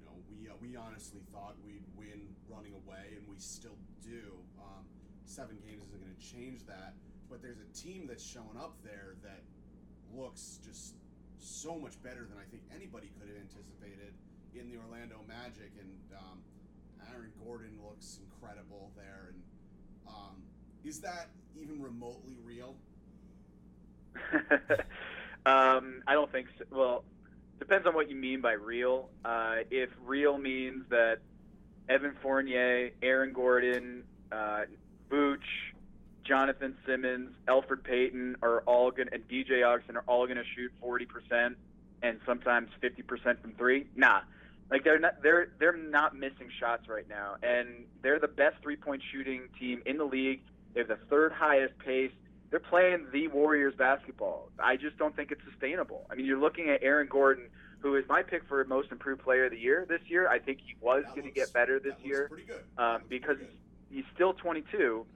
you 0.00 0.08
know 0.08 0.16
we 0.32 0.48
uh, 0.48 0.56
we 0.56 0.72
honestly 0.72 1.20
thought 1.28 1.52
we'd 1.60 1.84
win 2.00 2.32
running 2.48 2.72
away, 2.72 3.12
and 3.12 3.28
we 3.28 3.36
still 3.36 3.76
do. 4.00 4.32
Um, 4.56 4.88
seven 5.28 5.60
games 5.60 5.84
isn't 5.84 6.00
going 6.00 6.16
to 6.16 6.24
change 6.24 6.64
that, 6.64 6.96
but 7.28 7.42
there's 7.44 7.60
a 7.60 7.68
team 7.76 8.08
that's 8.08 8.24
showing 8.24 8.56
up 8.56 8.72
there 8.82 9.20
that 9.22 9.44
looks 10.16 10.58
just 10.64 10.96
so 11.38 11.76
much 11.76 12.00
better 12.02 12.24
than 12.24 12.40
I 12.40 12.48
think 12.48 12.64
anybody 12.74 13.12
could 13.20 13.28
have 13.28 13.36
anticipated 13.36 14.16
in 14.56 14.72
the 14.72 14.80
Orlando 14.80 15.20
Magic, 15.28 15.76
and 15.76 15.92
um, 16.16 16.40
Aaron 17.12 17.32
Gordon 17.44 17.76
looks 17.84 18.18
incredible 18.24 18.90
there, 18.96 19.28
and 19.28 19.40
um, 20.08 20.40
is 20.84 21.00
that 21.00 21.28
even 21.54 21.82
remotely 21.82 22.40
real? 22.42 22.76
um, 25.46 26.02
I 26.06 26.14
don't 26.14 26.30
think 26.30 26.48
so. 26.58 26.64
Well, 26.70 27.04
depends 27.58 27.86
on 27.86 27.94
what 27.94 28.10
you 28.10 28.16
mean 28.16 28.40
by 28.40 28.52
real. 28.52 29.08
Uh, 29.24 29.56
if 29.70 29.90
real 30.04 30.38
means 30.38 30.84
that 30.90 31.18
Evan 31.88 32.16
Fournier, 32.22 32.90
Aaron 33.02 33.32
Gordon, 33.32 34.04
uh, 34.30 34.62
Vooch, 35.10 35.38
Jonathan 36.24 36.76
Simmons, 36.86 37.30
Elfrid 37.48 37.82
Payton 37.84 38.36
are 38.42 38.60
all 38.60 38.90
going 38.90 39.08
and 39.12 39.26
DJ 39.28 39.66
Augustin 39.66 39.96
are 39.96 40.04
all 40.06 40.26
going 40.26 40.38
to 40.38 40.44
shoot 40.54 40.72
40% 40.82 41.54
and 42.02 42.20
sometimes 42.26 42.70
50% 42.82 43.40
from 43.40 43.52
three. 43.52 43.86
Nah, 43.96 44.20
like 44.70 44.84
they're 44.84 44.98
not 44.98 45.22
they're 45.22 45.48
they're 45.58 45.76
not 45.76 46.16
missing 46.16 46.48
shots 46.58 46.88
right 46.88 47.08
now, 47.08 47.36
and 47.42 47.84
they're 48.02 48.18
the 48.18 48.28
best 48.28 48.56
three 48.62 48.76
point 48.76 49.02
shooting 49.12 49.48
team 49.58 49.82
in 49.84 49.98
the 49.98 50.04
league. 50.04 50.40
They 50.72 50.80
have 50.80 50.88
the 50.88 50.98
third 51.10 51.32
highest 51.32 51.78
pace. 51.78 52.12
They're 52.52 52.60
playing 52.60 53.06
the 53.12 53.28
Warriors 53.28 53.74
basketball. 53.74 54.50
I 54.62 54.76
just 54.76 54.98
don't 54.98 55.16
think 55.16 55.32
it's 55.32 55.40
sustainable. 55.50 56.06
I 56.10 56.14
mean, 56.14 56.26
you're 56.26 56.38
looking 56.38 56.68
at 56.68 56.82
Aaron 56.82 57.08
Gordon, 57.10 57.48
who 57.80 57.96
is 57.96 58.04
my 58.10 58.22
pick 58.22 58.46
for 58.46 58.62
most 58.66 58.92
improved 58.92 59.22
player 59.22 59.46
of 59.46 59.52
the 59.52 59.58
year 59.58 59.86
this 59.88 60.02
year. 60.06 60.28
I 60.28 60.38
think 60.38 60.58
he 60.58 60.76
was 60.78 61.02
going 61.14 61.26
to 61.26 61.30
get 61.30 61.50
better 61.54 61.80
this 61.80 61.94
year 62.04 62.30
um, 62.76 63.04
because 63.08 63.38
he's 63.90 64.04
still 64.14 64.34
22. 64.34 65.06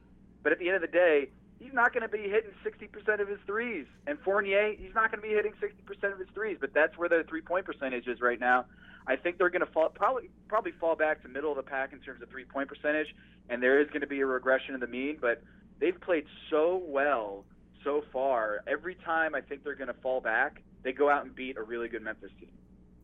But 0.42 0.52
at 0.52 0.58
the 0.58 0.66
end 0.68 0.76
of 0.76 0.80
the 0.80 0.88
day, 0.88 1.28
he's 1.60 1.74
not 1.74 1.92
going 1.92 2.04
to 2.04 2.08
be 2.08 2.22
hitting 2.22 2.52
60% 2.64 3.20
of 3.20 3.28
his 3.28 3.38
threes. 3.44 3.84
And 4.06 4.18
Fournier, 4.20 4.72
he's 4.72 4.94
not 4.94 5.10
going 5.10 5.20
to 5.20 5.28
be 5.28 5.34
hitting 5.34 5.52
60% 5.60 6.12
of 6.14 6.18
his 6.18 6.28
threes. 6.32 6.56
But 6.58 6.72
that's 6.72 6.96
where 6.96 7.10
the 7.10 7.22
three-point 7.28 7.66
percentage 7.66 8.06
is 8.06 8.22
right 8.22 8.40
now. 8.40 8.64
I 9.06 9.16
think 9.16 9.36
they're 9.36 9.50
going 9.50 9.60
to 9.64 9.70
fall 9.70 9.90
probably 9.90 10.30
probably 10.48 10.72
fall 10.72 10.96
back 10.96 11.22
to 11.22 11.28
middle 11.28 11.50
of 11.50 11.56
the 11.56 11.62
pack 11.62 11.92
in 11.92 12.00
terms 12.00 12.22
of 12.22 12.30
three-point 12.30 12.68
percentage, 12.68 13.14
and 13.48 13.62
there 13.62 13.78
is 13.80 13.88
going 13.88 14.00
to 14.00 14.06
be 14.06 14.20
a 14.20 14.26
regression 14.26 14.74
in 14.74 14.80
the 14.80 14.88
mean. 14.88 15.18
But 15.20 15.42
they've 15.80 16.00
played 16.00 16.24
so 16.50 16.82
well 16.86 17.44
so 17.84 18.02
far. 18.12 18.60
Every 18.66 18.96
time 18.96 19.34
I 19.34 19.40
think 19.40 19.64
they're 19.64 19.74
going 19.74 19.88
to 19.88 20.00
fall 20.02 20.20
back, 20.20 20.62
they 20.82 20.92
go 20.92 21.08
out 21.08 21.24
and 21.24 21.34
beat 21.34 21.56
a 21.56 21.62
really 21.62 21.88
good 21.88 22.02
Memphis 22.02 22.30
team. 22.38 22.50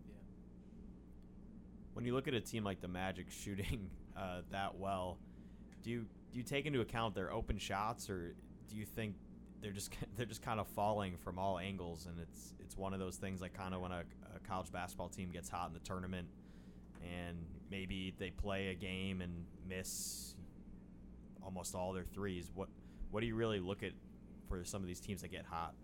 Yeah. 0.06 0.14
When 1.94 2.04
you 2.04 2.14
look 2.14 2.28
at 2.28 2.34
a 2.34 2.40
team 2.40 2.64
like 2.64 2.80
the 2.80 2.88
Magic 2.88 3.26
shooting 3.30 3.90
uh, 4.16 4.42
that 4.50 4.76
well, 4.76 5.18
do 5.82 5.90
you 5.90 6.06
do 6.32 6.38
you 6.38 6.44
take 6.44 6.66
into 6.66 6.80
account 6.80 7.14
their 7.14 7.32
open 7.32 7.58
shots, 7.58 8.08
or 8.08 8.34
do 8.68 8.76
you 8.76 8.84
think 8.84 9.14
they're 9.60 9.72
just 9.72 9.92
they're 10.16 10.26
just 10.26 10.42
kind 10.42 10.60
of 10.60 10.66
falling 10.68 11.16
from 11.16 11.38
all 11.38 11.58
angles, 11.58 12.06
and 12.06 12.18
it's 12.20 12.54
it's 12.60 12.76
one 12.76 12.92
of 12.92 12.98
those 12.98 13.16
things 13.16 13.40
like 13.40 13.54
kind 13.54 13.74
of 13.74 13.80
when 13.80 13.92
a, 13.92 14.02
a 14.34 14.48
college 14.48 14.70
basketball 14.72 15.08
team 15.08 15.30
gets 15.30 15.48
hot 15.48 15.68
in 15.68 15.74
the 15.74 15.80
tournament, 15.80 16.28
and 17.02 17.36
maybe 17.70 18.14
they 18.18 18.30
play 18.30 18.68
a 18.68 18.74
game 18.74 19.20
and 19.20 19.44
miss 19.68 20.34
almost 21.44 21.74
all 21.74 21.92
their 21.92 22.04
threes. 22.04 22.50
What 22.54 22.68
what 23.10 23.20
do 23.20 23.26
you 23.26 23.34
really 23.34 23.60
look 23.60 23.82
at 23.82 23.92
for 24.48 24.64
some 24.64 24.82
of 24.82 24.88
these 24.88 25.00
teams 25.00 25.22
that 25.22 25.30
get 25.30 25.44
hot? 25.44 25.74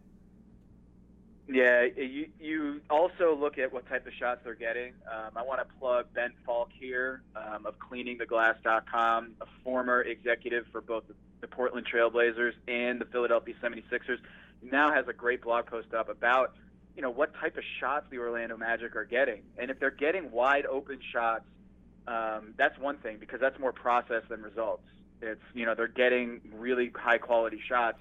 Yeah, 1.50 1.86
you 1.96 2.28
you 2.38 2.80
also 2.90 3.34
look 3.34 3.56
at 3.56 3.72
what 3.72 3.88
type 3.88 4.06
of 4.06 4.12
shots 4.12 4.42
they're 4.44 4.54
getting. 4.54 4.92
Um, 5.10 5.30
I 5.34 5.42
want 5.42 5.66
to 5.66 5.74
plug 5.78 6.06
Ben 6.12 6.32
Falk 6.44 6.68
here 6.78 7.22
um, 7.34 7.64
of 7.64 7.78
CleaningTheGlass.com, 7.78 9.32
a 9.40 9.46
former 9.64 10.02
executive 10.02 10.66
for 10.70 10.82
both 10.82 11.04
the 11.40 11.48
Portland 11.48 11.86
Trailblazers 11.90 12.52
and 12.66 13.00
the 13.00 13.06
Philadelphia 13.06 13.54
76ers. 13.62 14.18
He 14.60 14.68
now 14.68 14.92
has 14.92 15.08
a 15.08 15.14
great 15.14 15.42
blog 15.42 15.66
post 15.66 15.94
up 15.94 16.10
about 16.10 16.54
you 16.94 17.00
know 17.00 17.10
what 17.10 17.32
type 17.34 17.56
of 17.56 17.64
shots 17.80 18.04
the 18.10 18.18
Orlando 18.18 18.58
Magic 18.58 18.94
are 18.94 19.06
getting, 19.06 19.42
and 19.56 19.70
if 19.70 19.80
they're 19.80 19.90
getting 19.90 20.30
wide 20.30 20.66
open 20.66 20.98
shots, 21.12 21.46
um, 22.06 22.52
that's 22.58 22.78
one 22.78 22.98
thing 22.98 23.16
because 23.18 23.40
that's 23.40 23.58
more 23.58 23.72
process 23.72 24.22
than 24.28 24.42
results. 24.42 24.82
It's 25.22 25.40
you 25.54 25.66
know 25.66 25.74
they're 25.74 25.88
getting 25.88 26.40
really 26.52 26.90
high 26.94 27.18
quality 27.18 27.60
shots, 27.66 27.98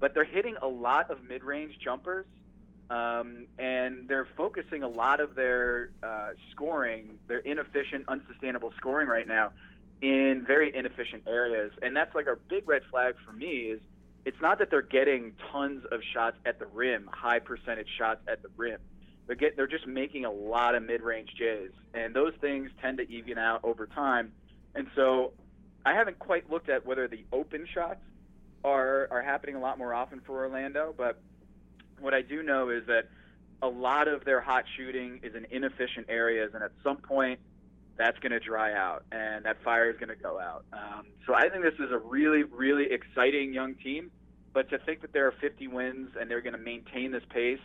but 0.00 0.14
they're 0.14 0.24
hitting 0.24 0.56
a 0.62 0.68
lot 0.68 1.10
of 1.10 1.22
mid 1.24 1.42
range 1.42 1.78
jumpers 1.82 2.26
um, 2.92 3.46
and 3.58 4.06
they're 4.06 4.28
focusing 4.36 4.82
a 4.82 4.88
lot 4.88 5.20
of 5.20 5.34
their 5.34 5.90
uh, 6.02 6.30
scoring, 6.50 7.18
their 7.26 7.38
inefficient, 7.38 8.04
unsustainable 8.08 8.72
scoring 8.76 9.08
right 9.08 9.26
now, 9.26 9.52
in 10.02 10.44
very 10.46 10.74
inefficient 10.76 11.22
areas. 11.26 11.72
And 11.80 11.96
that's 11.96 12.14
like 12.14 12.26
a 12.26 12.36
big 12.50 12.68
red 12.68 12.82
flag 12.90 13.14
for 13.24 13.32
me. 13.32 13.46
Is 13.46 13.80
it's 14.26 14.40
not 14.42 14.58
that 14.58 14.70
they're 14.70 14.82
getting 14.82 15.32
tons 15.50 15.84
of 15.90 16.00
shots 16.12 16.36
at 16.44 16.58
the 16.58 16.66
rim, 16.66 17.08
high 17.10 17.38
percentage 17.38 17.88
shots 17.96 18.20
at 18.28 18.42
the 18.42 18.48
rim. 18.58 18.78
They're 19.26 19.36
get 19.36 19.56
they're 19.56 19.66
just 19.66 19.86
making 19.86 20.26
a 20.26 20.32
lot 20.32 20.74
of 20.74 20.82
mid-range 20.82 21.30
J's, 21.38 21.70
and 21.94 22.14
those 22.14 22.34
things 22.42 22.70
tend 22.82 22.98
to 22.98 23.08
even 23.10 23.38
out 23.38 23.60
over 23.62 23.86
time. 23.86 24.32
And 24.74 24.86
so, 24.94 25.32
I 25.84 25.94
haven't 25.94 26.18
quite 26.18 26.50
looked 26.50 26.68
at 26.68 26.86
whether 26.86 27.08
the 27.08 27.24
open 27.32 27.66
shots 27.72 28.00
are 28.64 29.08
are 29.10 29.22
happening 29.22 29.56
a 29.56 29.60
lot 29.60 29.78
more 29.78 29.94
often 29.94 30.20
for 30.20 30.44
Orlando, 30.44 30.94
but 30.96 31.20
what 32.00 32.14
I 32.14 32.22
do 32.22 32.42
know 32.42 32.70
is 32.70 32.86
that 32.86 33.08
a 33.62 33.68
lot 33.68 34.08
of 34.08 34.24
their 34.24 34.40
hot 34.40 34.64
shooting 34.76 35.20
is 35.22 35.34
in 35.34 35.46
inefficient 35.50 36.06
areas, 36.08 36.50
and 36.54 36.62
at 36.62 36.72
some 36.82 36.96
point, 36.96 37.38
that's 37.96 38.18
going 38.18 38.32
to 38.32 38.40
dry 38.40 38.72
out, 38.72 39.04
and 39.12 39.44
that 39.44 39.62
fire 39.62 39.90
is 39.90 39.96
going 39.96 40.08
to 40.08 40.16
go 40.16 40.40
out. 40.40 40.64
Um, 40.72 41.06
so 41.26 41.34
I 41.34 41.48
think 41.48 41.62
this 41.62 41.74
is 41.74 41.92
a 41.92 41.98
really, 41.98 42.42
really 42.42 42.86
exciting 42.90 43.52
young 43.52 43.74
team. 43.76 44.10
But 44.52 44.68
to 44.70 44.78
think 44.78 45.00
that 45.00 45.12
there 45.12 45.26
are 45.26 45.34
50 45.40 45.68
wins 45.68 46.10
and 46.20 46.30
they're 46.30 46.42
going 46.42 46.54
to 46.54 46.58
maintain 46.58 47.10
this 47.10 47.22
pace, 47.30 47.60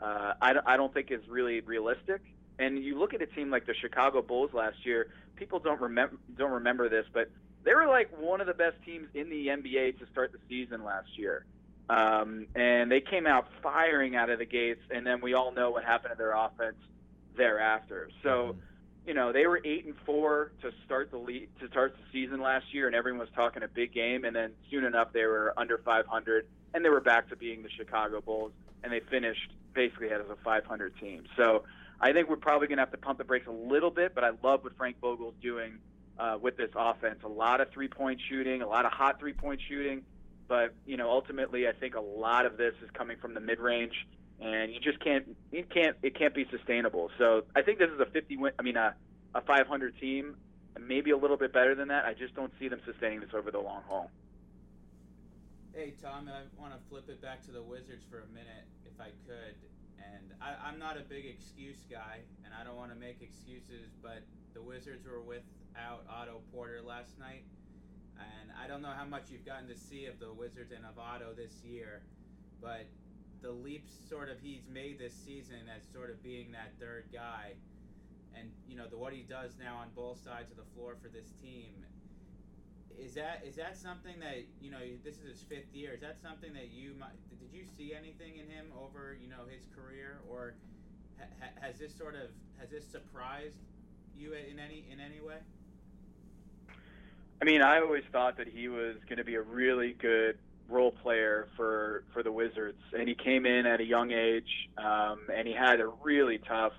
uh, 0.00 0.34
I, 0.40 0.54
I 0.66 0.76
don't 0.76 0.92
think 0.92 1.10
is 1.10 1.26
really 1.28 1.60
realistic. 1.60 2.20
And 2.58 2.82
you 2.82 2.98
look 2.98 3.14
at 3.14 3.22
a 3.22 3.26
team 3.26 3.50
like 3.50 3.66
the 3.66 3.74
Chicago 3.74 4.22
Bulls 4.22 4.50
last 4.52 4.84
year. 4.84 5.08
People 5.36 5.58
don't 5.58 5.80
remember 5.80 6.16
don't 6.36 6.52
remember 6.52 6.88
this, 6.88 7.04
but 7.12 7.30
they 7.66 7.74
were 7.74 7.86
like 7.88 8.08
one 8.18 8.40
of 8.40 8.46
the 8.46 8.54
best 8.54 8.76
teams 8.86 9.08
in 9.12 9.28
the 9.28 9.48
NBA 9.48 9.98
to 9.98 10.06
start 10.12 10.32
the 10.32 10.38
season 10.48 10.84
last 10.84 11.18
year. 11.18 11.44
Um, 11.90 12.46
and 12.54 12.90
they 12.90 13.00
came 13.00 13.26
out 13.26 13.48
firing 13.60 14.14
out 14.14 14.30
of 14.30 14.38
the 14.38 14.46
gates, 14.46 14.80
and 14.90 15.04
then 15.04 15.20
we 15.20 15.34
all 15.34 15.52
know 15.52 15.70
what 15.70 15.84
happened 15.84 16.12
to 16.12 16.18
their 16.18 16.32
offense 16.32 16.76
thereafter. 17.36 18.08
So, 18.22 18.28
mm-hmm. 18.28 18.60
you 19.08 19.14
know, 19.14 19.32
they 19.32 19.46
were 19.48 19.60
eight 19.64 19.84
and 19.84 19.94
four 20.06 20.52
to 20.62 20.70
start 20.84 21.10
the 21.10 21.18
lead, 21.18 21.48
to 21.60 21.68
start 21.68 21.96
the 21.96 22.04
season 22.12 22.40
last 22.40 22.72
year, 22.72 22.86
and 22.86 22.94
everyone 22.94 23.18
was 23.18 23.28
talking 23.34 23.64
a 23.64 23.68
big 23.68 23.92
game. 23.92 24.24
And 24.24 24.34
then 24.34 24.52
soon 24.70 24.84
enough, 24.84 25.12
they 25.12 25.24
were 25.24 25.52
under 25.56 25.78
500, 25.78 26.46
and 26.72 26.84
they 26.84 26.88
were 26.88 27.00
back 27.00 27.28
to 27.30 27.36
being 27.36 27.64
the 27.64 27.70
Chicago 27.70 28.20
Bulls, 28.20 28.52
and 28.84 28.92
they 28.92 29.00
finished 29.00 29.50
basically 29.74 30.10
as 30.10 30.22
a 30.30 30.36
500 30.44 30.96
team. 31.00 31.24
So, 31.36 31.64
I 31.98 32.12
think 32.12 32.28
we're 32.28 32.36
probably 32.36 32.68
going 32.68 32.76
to 32.76 32.82
have 32.82 32.90
to 32.90 32.98
pump 32.98 33.18
the 33.18 33.24
brakes 33.24 33.46
a 33.46 33.50
little 33.50 33.90
bit, 33.90 34.14
but 34.14 34.22
I 34.22 34.32
love 34.42 34.62
what 34.62 34.76
Frank 34.76 35.00
Vogel's 35.00 35.34
doing 35.40 35.78
uh, 36.18 36.38
with 36.40 36.56
this 36.56 36.70
offense. 36.74 37.20
A 37.24 37.28
lot 37.28 37.60
of 37.60 37.70
three 37.70 37.88
point 37.88 38.20
shooting, 38.28 38.62
a 38.62 38.66
lot 38.66 38.84
of 38.84 38.92
hot 38.92 39.18
three 39.18 39.32
point 39.32 39.60
shooting, 39.68 40.02
but 40.48 40.74
you 40.86 40.96
know 40.96 41.10
ultimately 41.10 41.68
I 41.68 41.72
think 41.72 41.94
a 41.94 42.00
lot 42.00 42.46
of 42.46 42.56
this 42.56 42.74
is 42.82 42.90
coming 42.94 43.16
from 43.18 43.34
the 43.34 43.40
mid 43.40 43.60
range, 43.60 43.94
and 44.40 44.72
you 44.72 44.80
just 44.80 45.00
can't 45.00 45.36
you 45.52 45.64
can't 45.64 45.96
it 46.02 46.18
can't 46.18 46.34
be 46.34 46.46
sustainable. 46.50 47.10
So 47.18 47.44
I 47.54 47.62
think 47.62 47.78
this 47.78 47.90
is 47.90 48.00
a 48.00 48.06
50 48.06 48.36
win. 48.36 48.52
I 48.58 48.62
mean 48.62 48.76
a 48.76 48.94
a 49.34 49.42
500 49.42 49.98
team, 50.00 50.36
maybe 50.80 51.10
a 51.10 51.16
little 51.16 51.36
bit 51.36 51.52
better 51.52 51.74
than 51.74 51.88
that. 51.88 52.06
I 52.06 52.14
just 52.14 52.34
don't 52.34 52.52
see 52.58 52.68
them 52.68 52.80
sustaining 52.86 53.20
this 53.20 53.30
over 53.34 53.50
the 53.50 53.60
long 53.60 53.82
haul. 53.86 54.10
Hey 55.74 55.92
Tom, 56.02 56.30
I 56.32 56.48
want 56.58 56.72
to 56.72 56.80
flip 56.88 57.10
it 57.10 57.20
back 57.20 57.44
to 57.44 57.52
the 57.52 57.62
Wizards 57.62 58.02
for 58.08 58.20
a 58.20 58.28
minute, 58.32 58.64
if 58.86 58.98
I 58.98 59.10
could. 59.28 59.54
And 59.98 60.32
I, 60.40 60.54
I'm 60.64 60.78
not 60.78 60.96
a 60.96 61.04
big 61.04 61.26
excuse 61.26 61.84
guy, 61.90 62.20
and 62.44 62.54
I 62.54 62.64
don't 62.64 62.76
want 62.76 62.92
to 62.92 62.98
make 62.98 63.20
excuses, 63.20 63.92
but 64.02 64.22
the 64.54 64.62
Wizards 64.62 65.06
were 65.06 65.20
without 65.76 66.04
Otto 66.08 66.40
Porter 66.52 66.80
last 66.82 67.18
night, 67.18 67.44
and 68.18 68.50
I 68.56 68.66
don't 68.66 68.80
know 68.80 68.94
how 68.96 69.04
much 69.04 69.24
you've 69.28 69.44
gotten 69.44 69.68
to 69.68 69.76
see 69.76 70.06
of 70.06 70.18
the 70.18 70.32
Wizards 70.32 70.72
and 70.72 70.84
of 70.86 70.98
Otto 70.98 71.34
this 71.36 71.52
year, 71.64 72.00
but 72.62 72.86
the 73.42 73.50
leaps 73.50 73.92
sort 74.08 74.30
of 74.30 74.40
he's 74.40 74.64
made 74.72 74.98
this 74.98 75.12
season 75.12 75.68
as 75.74 75.82
sort 75.92 76.10
of 76.10 76.22
being 76.22 76.52
that 76.52 76.72
third 76.80 77.04
guy, 77.12 77.52
and 78.34 78.48
you 78.66 78.76
know 78.76 78.86
the 78.88 78.96
what 78.96 79.12
he 79.12 79.22
does 79.22 79.52
now 79.60 79.76
on 79.76 79.88
both 79.94 80.22
sides 80.24 80.50
of 80.50 80.56
the 80.56 80.68
floor 80.74 80.96
for 81.02 81.08
this 81.08 81.28
team 81.42 81.84
is 82.98 83.12
that 83.12 83.44
is 83.46 83.56
that 83.56 83.76
something 83.76 84.18
that 84.20 84.48
you 84.60 84.70
know 84.70 84.80
this 85.04 85.16
is 85.16 85.28
his 85.28 85.42
fifth 85.42 85.74
year 85.74 85.92
is 85.92 86.00
that 86.00 86.16
something 86.22 86.54
that 86.54 86.72
you 86.72 86.94
might 86.98 87.12
did 87.38 87.52
you 87.52 87.64
see 87.76 87.92
anything 87.92 88.40
in 88.40 88.48
him 88.48 88.72
over 88.80 89.16
you 89.20 89.28
know 89.28 89.44
his 89.50 89.68
career? 89.76 90.20
Or 90.30 90.54
ha, 91.18 91.48
has 91.60 91.78
this 91.78 91.94
sort 91.94 92.14
of 92.14 92.32
has 92.58 92.70
this 92.70 92.86
surprised 92.88 93.60
you 94.16 94.32
in 94.32 94.58
any 94.58 94.86
in 94.90 94.98
any 94.98 95.20
way 95.20 95.36
I 97.40 97.44
mean, 97.44 97.62
I 97.62 97.80
always 97.80 98.04
thought 98.12 98.38
that 98.38 98.48
he 98.48 98.68
was 98.68 98.96
going 99.08 99.18
to 99.18 99.24
be 99.24 99.34
a 99.34 99.42
really 99.42 99.92
good 99.92 100.38
role 100.68 100.90
player 100.90 101.48
for 101.56 102.04
for 102.12 102.22
the 102.22 102.32
Wizards, 102.32 102.80
and 102.92 103.08
he 103.08 103.14
came 103.14 103.46
in 103.46 103.66
at 103.66 103.80
a 103.80 103.84
young 103.84 104.10
age, 104.10 104.70
um, 104.78 105.20
and 105.34 105.46
he 105.46 105.54
had 105.54 105.80
a 105.80 105.88
really 106.02 106.38
tough, 106.38 106.72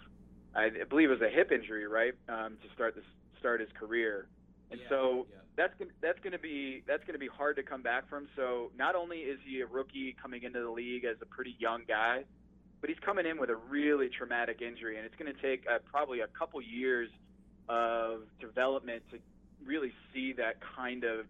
I 0.55 0.69
believe 0.89 1.09
it 1.09 1.19
was 1.19 1.21
a 1.21 1.33
hip 1.33 1.51
injury, 1.51 1.87
right, 1.87 2.13
um, 2.27 2.57
to 2.63 2.73
start 2.73 2.95
this 2.95 3.05
start 3.39 3.61
his 3.61 3.69
career, 3.79 4.27
and 4.71 4.79
Yeah, 4.81 4.89
so 4.89 5.27
yeah. 5.29 5.37
that's 5.55 5.73
gonna, 5.77 5.91
that's 6.01 6.19
going 6.19 6.33
to 6.33 6.39
be 6.39 6.83
that's 6.87 7.03
going 7.03 7.13
to 7.13 7.19
be 7.19 7.27
hard 7.27 7.55
to 7.57 7.63
come 7.63 7.81
back 7.83 8.09
from. 8.09 8.27
So 8.35 8.71
not 8.77 8.95
only 8.95 9.19
is 9.19 9.39
he 9.45 9.61
a 9.61 9.67
rookie 9.67 10.15
coming 10.21 10.43
into 10.43 10.59
the 10.59 10.71
league 10.71 11.05
as 11.05 11.17
a 11.21 11.25
pretty 11.25 11.55
young 11.59 11.83
guy, 11.87 12.23
but 12.81 12.89
he's 12.89 12.99
coming 12.99 13.25
in 13.25 13.39
with 13.39 13.51
a 13.51 13.55
really 13.55 14.09
traumatic 14.09 14.61
injury, 14.61 14.97
and 14.97 15.05
it's 15.05 15.15
going 15.15 15.33
to 15.33 15.41
take 15.41 15.65
uh, 15.69 15.79
probably 15.89 16.21
a 16.21 16.27
couple 16.27 16.61
years 16.61 17.09
of 17.69 18.21
development 18.39 19.03
to 19.11 19.19
really 19.65 19.93
see 20.13 20.33
that 20.33 20.57
kind 20.75 21.03
of 21.03 21.25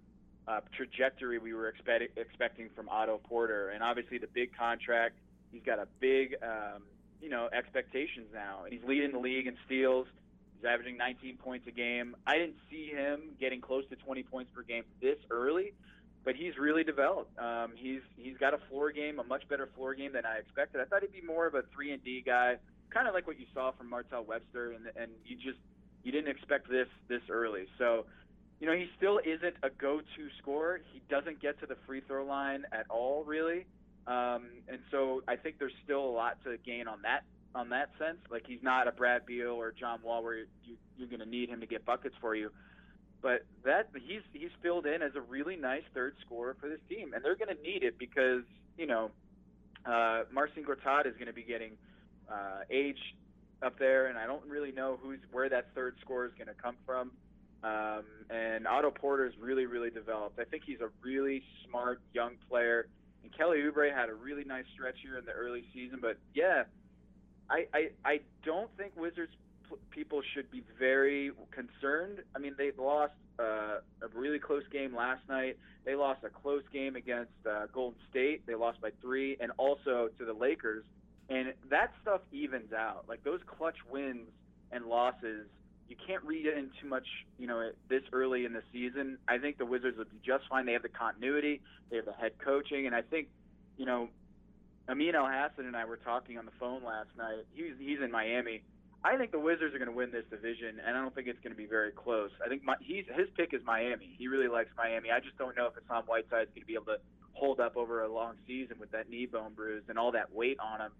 uh, 0.48 0.62
trajectory 0.76 1.40
we 1.40 1.54
were 1.54 1.68
expect- 1.68 2.18
expecting 2.18 2.70
from 2.76 2.88
Otto 2.90 3.20
Porter. 3.28 3.70
And 3.70 3.84
obviously, 3.84 4.18
the 4.18 4.28
big 4.28 4.56
contract, 4.56 5.16
he's 5.52 5.64
got 5.64 5.80
a 5.80 5.88
big, 6.00 6.36
um, 6.42 6.84
you 7.22 7.30
know, 7.30 7.50
expectations 7.52 8.28
now, 8.34 8.64
and 8.64 8.74
he's 8.74 8.84
leading 8.84 9.12
the 9.12 9.20
league 9.20 9.48
in 9.48 9.58
steals. 9.66 10.08
He's 10.56 10.66
averaging 10.66 10.98
19 10.98 11.38
points 11.38 11.68
a 11.68 11.72
game. 11.72 12.16
I 12.26 12.38
didn't 12.38 12.58
see 12.70 12.88
him 12.88 13.36
getting 13.40 13.62
close 13.62 13.84
to 13.90 13.96
20 13.96 14.24
points 14.24 14.52
per 14.56 14.64
game 14.64 14.84
this 15.02 15.18
early, 15.30 15.74
but 16.24 16.36
he's 16.36 16.58
really 16.58 16.84
developed. 16.84 17.38
Um, 17.38 17.74
he's 17.76 18.02
he's 18.18 18.38
got 18.38 18.54
a 18.54 18.58
floor 18.70 18.92
game, 18.92 19.20
a 19.20 19.24
much 19.24 19.48
better 19.50 19.70
floor 19.76 19.94
game 19.94 20.14
than 20.14 20.26
I 20.26 20.38
expected. 20.38 20.82
I 20.82 20.86
thought 20.86 21.02
he'd 21.02 21.12
be 21.12 21.26
more 21.26 21.46
of 21.46 21.54
a 21.54 21.64
three 21.74 21.92
and 21.92 22.04
D 22.04 22.24
guy, 22.26 22.56
kind 22.90 23.08
of 23.08 23.14
like 23.14 23.28
what 23.28 23.40
you 23.40 23.46
saw 23.54 23.72
from 23.72 23.90
Martell 23.90 24.24
Webster, 24.24 24.72
and 24.72 24.88
and 24.96 25.12
you 25.26 25.36
just 25.36 25.60
you 26.08 26.14
didn't 26.14 26.30
expect 26.30 26.70
this 26.70 26.88
this 27.10 27.22
early. 27.30 27.66
So, 27.78 28.06
you 28.62 28.66
know, 28.66 28.74
he 28.74 28.88
still 28.96 29.20
isn't 29.26 29.56
a 29.62 29.70
go-to 29.70 30.30
scorer. 30.42 30.80
He 30.94 31.02
doesn't 31.10 31.42
get 31.42 31.60
to 31.60 31.66
the 31.66 31.76
free 31.86 32.00
throw 32.00 32.26
line 32.26 32.64
at 32.72 32.86
all, 32.90 33.26
really. 33.26 33.66
Um, 34.08 34.48
and 34.70 34.80
so 34.90 35.22
I 35.28 35.36
think 35.36 35.60
there's 35.60 35.76
still 35.84 36.00
a 36.00 36.14
lot 36.16 36.42
to 36.46 36.56
gain 36.66 36.88
on 36.88 37.02
that 37.02 37.26
on 37.54 37.68
that 37.70 37.90
sense. 38.00 38.20
Like 38.32 38.44
he's 38.48 38.64
not 38.64 38.88
a 38.88 38.94
Brad 38.94 39.26
Beal 39.26 39.50
or 39.50 39.74
John 39.74 40.00
Wall 40.02 40.24
where 40.24 40.38
you, 40.38 40.78
you're 40.98 41.10
going 41.10 41.20
to 41.20 41.30
need 41.30 41.50
him 41.50 41.60
to 41.60 41.68
get 41.68 41.86
buckets 41.86 42.16
for 42.22 42.36
you. 42.36 42.52
But 43.22 43.46
that 43.66 43.90
he's 43.94 44.22
he's 44.32 44.52
filled 44.62 44.86
in 44.86 45.02
as 45.02 45.12
a 45.16 45.22
really 45.22 45.58
nice 45.58 45.84
third 45.94 46.16
scorer 46.26 46.56
for 46.62 46.70
this 46.70 46.80
team, 46.88 47.14
and 47.14 47.26
they're 47.26 47.36
going 47.36 47.54
to 47.54 47.62
need 47.62 47.84
it 47.84 48.00
because 48.00 48.44
you 48.78 48.88
know 48.88 49.12
uh, 49.86 50.22
Marcin 50.32 50.64
Gortat 50.64 51.06
is 51.06 51.16
going 51.16 51.28
to 51.28 51.34
be 51.34 51.44
getting 51.44 51.72
uh, 52.32 52.62
age 52.70 53.00
up 53.64 53.80
there, 53.80 54.08
and 54.08 54.18
I 54.18 54.26
don't 54.28 54.46
really 54.48 54.72
know 54.72 55.00
who's 55.02 55.20
where 55.32 55.50
that 55.50 55.68
third 55.74 55.96
score 56.02 56.26
is 56.26 56.32
going 56.38 56.48
to 56.48 56.54
come 56.62 56.76
from. 56.86 57.12
Um, 57.64 58.04
and 58.30 58.68
Otto 58.68 58.92
Porter's 58.92 59.34
really, 59.40 59.66
really 59.66 59.90
developed. 59.90 60.40
I 60.40 60.44
think 60.44 60.64
he's 60.66 60.82
a 60.82 60.90
really 61.04 61.44
smart 61.68 62.02
young 62.14 62.34
player. 62.50 62.88
And 63.24 63.36
Kelly 63.36 63.60
Oubre 63.60 63.94
had 63.94 64.10
a 64.10 64.14
really 64.14 64.44
nice 64.44 64.66
stretch 64.74 64.96
here 65.02 65.18
in 65.18 65.26
the 65.26 65.32
early 65.32 65.66
season. 65.74 66.00
But 66.02 66.18
yeah, 66.34 66.64
I 67.50 67.66
I, 67.74 67.90
I 68.06 68.20
don't 68.46 68.70
think 68.78 68.94
Wizards 68.96 69.34
people 69.90 70.22
should 70.34 70.50
be 70.52 70.64
very 70.80 71.32
concerned. 71.52 72.20
I 72.36 72.40
mean, 72.40 72.56
they 72.58 72.72
lost 72.78 73.14
uh, 73.40 73.80
a 74.02 74.08
really 74.14 74.40
close 74.40 74.64
game 74.72 74.96
last 74.96 75.28
night. 75.28 75.58
They 75.84 75.96
lost 75.96 76.24
a 76.24 76.30
close 76.30 76.64
game 76.72 76.96
against 76.96 77.32
uh, 77.50 77.68
Golden 77.74 78.00
State. 78.10 78.46
They 78.46 78.56
lost 78.56 78.82
by 78.82 78.92
three, 79.02 79.38
and 79.40 79.52
also 79.58 80.10
to 80.18 80.26
the 80.26 80.34
Lakers. 80.34 80.84
And 81.30 81.54
that 81.70 81.92
stuff 82.02 82.22
evens 82.32 82.72
out. 82.74 83.06
Like 83.08 83.24
those 83.24 83.42
clutch 83.46 83.78
wins 83.90 84.28
and 84.72 84.86
losses, 84.86 85.48
you 85.90 85.96
can't 86.06 86.24
read 86.24 86.46
in 86.46 86.70
too 86.82 86.88
much, 86.88 87.08
you 87.38 87.48
know, 87.48 87.72
this 87.90 88.04
early 88.14 88.46
in 88.46 88.54
the 88.54 88.64
season. 88.72 89.18
I 89.28 89.38
think 89.38 89.58
the 89.58 89.66
Wizards 89.66 89.98
would 89.98 90.10
be 90.10 90.20
just 90.26 90.46
fine. 90.50 90.66
They 90.66 90.74
have 90.74 90.84
the 90.84 90.90
continuity, 90.90 91.62
they 91.90 91.98
have 91.98 92.06
the 92.06 92.14
head 92.14 92.34
coaching, 92.44 92.88
and 92.88 92.96
I 92.96 93.02
think, 93.02 93.28
you 93.78 93.86
know, 93.86 94.10
Amin 94.90 95.14
Elhassan 95.14 95.60
and 95.60 95.76
I 95.76 95.86
were 95.86 95.98
talking 95.98 96.38
on 96.38 96.46
the 96.46 96.52
phone 96.60 96.84
last 96.84 97.10
night. 97.18 97.46
He's 97.54 97.74
he's 97.78 98.00
in 98.02 98.10
Miami. 98.12 98.64
I 99.04 99.16
think 99.18 99.32
the 99.32 99.40
Wizards 99.40 99.76
are 99.76 99.78
going 99.78 99.92
to 99.92 99.96
win 99.96 100.12
this 100.12 100.26
division, 100.30 100.80
and 100.86 100.98
I 100.98 101.02
don't 101.02 101.14
think 101.14 101.28
it's 101.28 101.40
going 101.42 101.52
to 101.52 101.58
be 101.58 101.68
very 101.68 101.92
close. 101.92 102.32
I 102.44 102.50
think 102.50 102.64
my, 102.64 102.76
he's 102.82 103.06
his 103.14 103.28
pick 103.36 103.54
is 103.54 103.62
Miami. 103.66 104.16
He 104.18 104.28
really 104.28 104.48
likes 104.48 104.70
Miami. 104.78 105.12
I 105.12 105.20
just 105.20 105.38
don't 105.38 105.56
know 105.56 105.68
if 105.68 105.74
Hassan 105.76 106.04
Whiteside 106.04 106.44
is 106.44 106.50
going 106.56 106.62
to 106.62 106.68
be 106.68 106.74
able 106.74 106.86
to 106.86 107.00
hold 107.34 107.60
up 107.60 107.78
over 107.78 108.04
a 108.04 108.12
long 108.12 108.36
season 108.48 108.78
with 108.80 108.92
that 108.92 109.10
knee 109.10 109.26
bone 109.26 109.54
bruise 109.54 109.84
and 109.90 110.00
all 110.00 110.12
that 110.14 110.34
weight 110.34 110.58
on 110.60 110.82
him. 110.82 110.92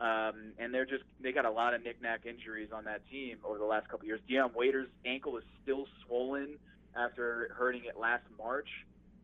Um, 0.00 0.52
and 0.58 0.74
they're 0.74 0.86
just 0.86 1.04
they 1.22 1.30
got 1.30 1.44
a 1.44 1.50
lot 1.50 1.72
of 1.72 1.82
knick-knack 1.84 2.26
injuries 2.26 2.70
on 2.74 2.84
that 2.84 3.08
team 3.10 3.38
over 3.44 3.58
the 3.58 3.64
last 3.64 3.88
couple 3.88 4.06
years. 4.06 4.20
Dion 4.28 4.50
Waiters' 4.54 4.88
ankle 5.06 5.36
is 5.38 5.44
still 5.62 5.86
swollen 6.04 6.58
after 6.96 7.54
hurting 7.56 7.84
it 7.84 7.98
last 7.98 8.24
March. 8.36 8.68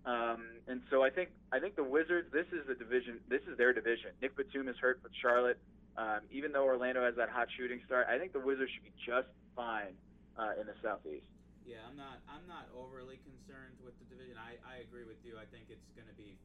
Um, 0.06 0.62
and 0.68 0.80
so 0.88 1.02
I 1.02 1.10
think 1.10 1.30
I 1.52 1.58
think 1.58 1.74
the 1.74 1.84
Wizards. 1.84 2.30
This 2.32 2.46
is 2.54 2.66
the 2.68 2.74
division. 2.74 3.18
This 3.28 3.42
is 3.50 3.58
their 3.58 3.72
division. 3.72 4.14
Nick 4.22 4.36
Batum 4.36 4.68
is 4.68 4.76
hurt 4.78 5.00
for 5.02 5.10
Charlotte. 5.20 5.58
Um, 5.98 6.20
even 6.30 6.52
though 6.52 6.64
Orlando 6.64 7.02
has 7.02 7.16
that 7.16 7.28
hot 7.28 7.48
shooting 7.58 7.82
start, 7.84 8.06
I 8.08 8.16
think 8.16 8.32
the 8.32 8.40
Wizards 8.40 8.70
should 8.70 8.86
be 8.86 8.94
just 9.04 9.28
fine 9.58 9.92
uh, 10.38 10.54
in 10.56 10.70
the 10.70 10.78
Southeast. 10.80 11.26
Yeah, 11.66 11.82
I'm 11.84 11.98
not. 11.98 12.22
I'm 12.30 12.46
not 12.46 12.70
overly 12.78 13.18
concerned 13.26 13.74
with 13.82 13.98
the 13.98 14.06
division. 14.06 14.38
I, 14.38 14.56
I 14.62 14.86
agree 14.86 15.04
with 15.04 15.18
you. 15.26 15.34
I 15.34 15.50
think 15.50 15.66
it's 15.68 15.90
going 15.98 16.08
to 16.08 16.16
be 16.16 16.38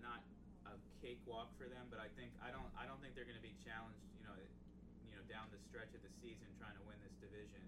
not 0.00 0.20
a 0.70 0.76
cakewalk 1.02 1.50
for 1.58 1.66
them, 1.66 1.90
but 1.90 1.98
I 1.98 2.08
think 2.14 2.30
I 2.38 2.54
don't 2.54 2.70
I 2.78 2.86
don't 2.86 3.02
think 3.02 3.18
they're 3.18 3.28
going 3.28 3.38
to 3.38 3.44
be 3.44 3.56
challenged. 3.60 4.00
You 4.16 4.24
know, 4.24 4.34
you 5.04 5.14
know, 5.18 5.24
down 5.26 5.50
the 5.50 5.60
stretch 5.60 5.90
of 5.92 6.02
the 6.06 6.12
season 6.22 6.46
trying 6.56 6.78
to 6.78 6.84
win 6.86 6.98
this 7.02 7.14
division. 7.18 7.62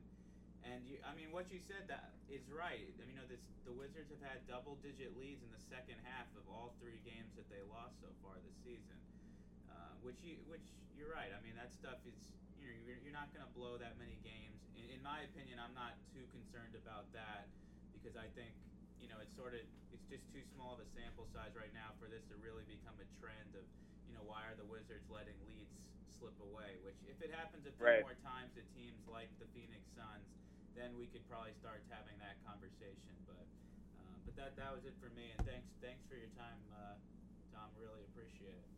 And 0.63 0.87
you, 0.87 1.03
I 1.03 1.11
mean, 1.19 1.35
what 1.35 1.51
you 1.51 1.59
said 1.59 1.91
that 1.91 2.15
is 2.31 2.47
right. 2.47 2.87
I 2.87 3.03
mean, 3.03 3.19
you 3.19 3.19
know, 3.19 3.27
this 3.27 3.43
the 3.67 3.75
Wizards 3.75 4.15
have 4.15 4.23
had 4.23 4.39
double-digit 4.47 5.19
leads 5.19 5.43
in 5.43 5.51
the 5.51 5.63
second 5.67 5.99
half 6.07 6.31
of 6.39 6.47
all 6.47 6.79
three 6.79 7.03
games 7.03 7.35
that 7.35 7.51
they 7.51 7.59
lost 7.67 7.99
so 7.99 8.11
far 8.23 8.39
this 8.47 8.55
season. 8.63 8.95
Uh, 9.67 9.91
which 10.07 10.23
you, 10.23 10.39
which 10.47 10.63
you're 10.95 11.11
right. 11.11 11.35
I 11.35 11.43
mean, 11.43 11.59
that 11.59 11.75
stuff 11.75 11.99
is 12.07 12.15
you 12.63 12.71
know 12.71 12.79
you're, 13.03 13.17
not 13.17 13.35
going 13.35 13.43
to 13.43 13.53
blow 13.59 13.75
that 13.77 13.99
many 13.99 14.17
games. 14.23 14.63
In 14.79 15.03
my 15.03 15.27
opinion, 15.27 15.59
I'm 15.59 15.75
not 15.75 15.99
too 16.15 16.23
concerned 16.31 16.79
about 16.79 17.11
that 17.11 17.51
because 17.91 18.15
I 18.15 18.31
think 18.39 18.55
you 19.03 19.11
know 19.11 19.19
it's 19.19 19.35
sort 19.35 19.53
of 19.53 19.61
it's 19.91 20.07
just 20.07 20.23
too 20.31 20.41
small 20.55 20.79
of 20.79 20.81
a 20.81 20.89
sample 20.95 21.27
size 21.35 21.53
right 21.59 21.75
now 21.75 21.91
for 21.99 22.07
this 22.07 22.23
to 22.31 22.39
really 22.39 22.63
become 22.71 22.95
a 23.03 23.09
trend 23.19 23.53
of 23.59 23.67
you 24.07 24.15
know 24.15 24.23
why 24.25 24.47
are 24.47 24.55
the 24.57 24.65
Wizards 24.71 25.05
letting 25.11 25.37
leads 25.45 25.75
slip 26.23 26.39
away? 26.39 26.79
Which 26.87 26.97
if 27.11 27.19
it 27.19 27.35
happens 27.35 27.67
a 27.67 27.75
few 27.75 27.83
Right. 27.83 28.07
more 28.07 28.15
times 28.23 28.55
to 28.55 28.63
teams 28.79 29.03
like 29.11 29.27
the 29.43 29.51
Phoenix 29.51 29.83
Suns, 29.99 30.23
then 30.79 30.95
we 30.95 31.11
could 31.11 31.27
probably 31.27 31.53
start 31.59 31.83
having 31.91 32.15
that 32.23 32.39
conversation. 32.47 33.13
But 33.27 33.43
uh, 33.99 34.17
but 34.25 34.35
that 34.39 34.55
that 34.55 34.71
was 34.71 34.87
it 34.87 34.95
for 35.03 35.11
me. 35.19 35.35
And 35.35 35.43
thanks 35.43 35.67
thanks 35.83 36.01
for 36.07 36.15
your 36.15 36.31
time, 36.39 36.63
uh, 36.71 36.95
Tom. 37.51 37.75
Really 37.83 38.07
appreciate 38.15 38.55
it. 38.55 38.69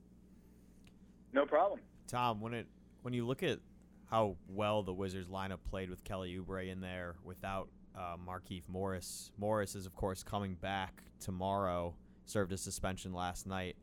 No 1.37 1.45
problem. 1.45 1.81
Tom, 2.09 2.41
when 2.41 2.55
it 2.55 2.67
when 3.03 3.13
you 3.13 3.27
look 3.27 3.43
at 3.43 3.61
how 4.09 4.37
well 4.49 4.83
the 4.83 4.93
Wizards 4.93 5.29
lineup 5.29 5.59
played 5.69 5.91
with 5.91 6.05
Kelly 6.05 6.37
Oubre 6.39 6.71
in 6.71 6.81
there 6.81 7.17
without 7.25 7.69
uh, 7.97 8.17
Markieff 8.17 8.69
Morris, 8.69 9.31
Morris 9.39 9.75
is 9.75 9.87
of 9.87 9.95
course 9.95 10.23
coming 10.23 10.55
back 10.55 11.03
tomorrow. 11.21 11.95
Served 12.27 12.53
a 12.53 12.57
suspension 12.57 13.13
last 13.13 13.47
night. 13.47 13.77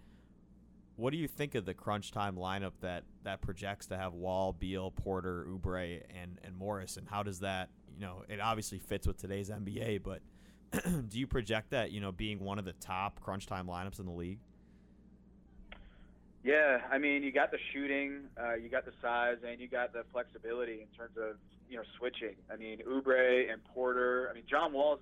What 0.96 1.12
do 1.12 1.18
you 1.18 1.28
think 1.28 1.56
of 1.56 1.66
the 1.66 1.74
crunch 1.74 2.12
time 2.12 2.36
lineup 2.36 2.74
that 2.82 3.04
that 3.24 3.42
projects 3.42 3.88
to 3.88 3.98
have 3.98 4.14
Wall, 4.14 4.54
Beal, 4.54 4.92
Porter, 4.92 5.46
Oubre, 5.48 6.02
and 6.10 6.40
and 6.44 6.56
Morris, 6.58 6.98
and 6.98 7.08
how 7.08 7.24
does 7.24 7.40
that 7.40 7.70
you 8.02 8.08
know, 8.08 8.24
it 8.28 8.40
obviously 8.40 8.80
fits 8.80 9.08
with 9.08 9.18
today's 9.18 9.50
NBA, 9.50 10.02
but 10.04 10.22
do 11.10 11.20
you 11.20 11.28
project 11.28 11.72
that, 11.72 11.92
you 11.92 12.02
know, 12.02 12.12
being 12.12 12.40
one 12.40 12.60
of 12.60 12.66
the 12.66 12.74
top 12.74 13.20
crunch 13.20 13.46
time 13.46 13.68
lineups 13.68 14.00
in 14.00 14.06
the 14.06 14.12
league? 14.12 14.40
Yeah, 16.44 16.80
I 16.92 16.98
mean, 16.98 17.22
you 17.22 17.32
got 17.32 17.52
the 17.52 17.60
shooting, 17.72 18.22
uh, 18.42 18.56
you 18.56 18.70
got 18.70 18.86
the 18.86 18.94
size, 19.02 19.38
and 19.48 19.60
you 19.60 19.68
got 19.68 19.94
the 19.94 20.04
flexibility 20.12 20.82
in 20.82 20.88
terms 20.98 21.16
of 21.16 21.36
you 21.72 21.78
know 21.78 21.84
switching. 21.98 22.36
I 22.52 22.58
mean, 22.58 22.80
Oubre 22.88 23.52
and 23.52 23.64
Porter. 23.74 24.28
I 24.30 24.34
mean, 24.36 24.44
John 24.48 24.74
Wall's 24.74 25.00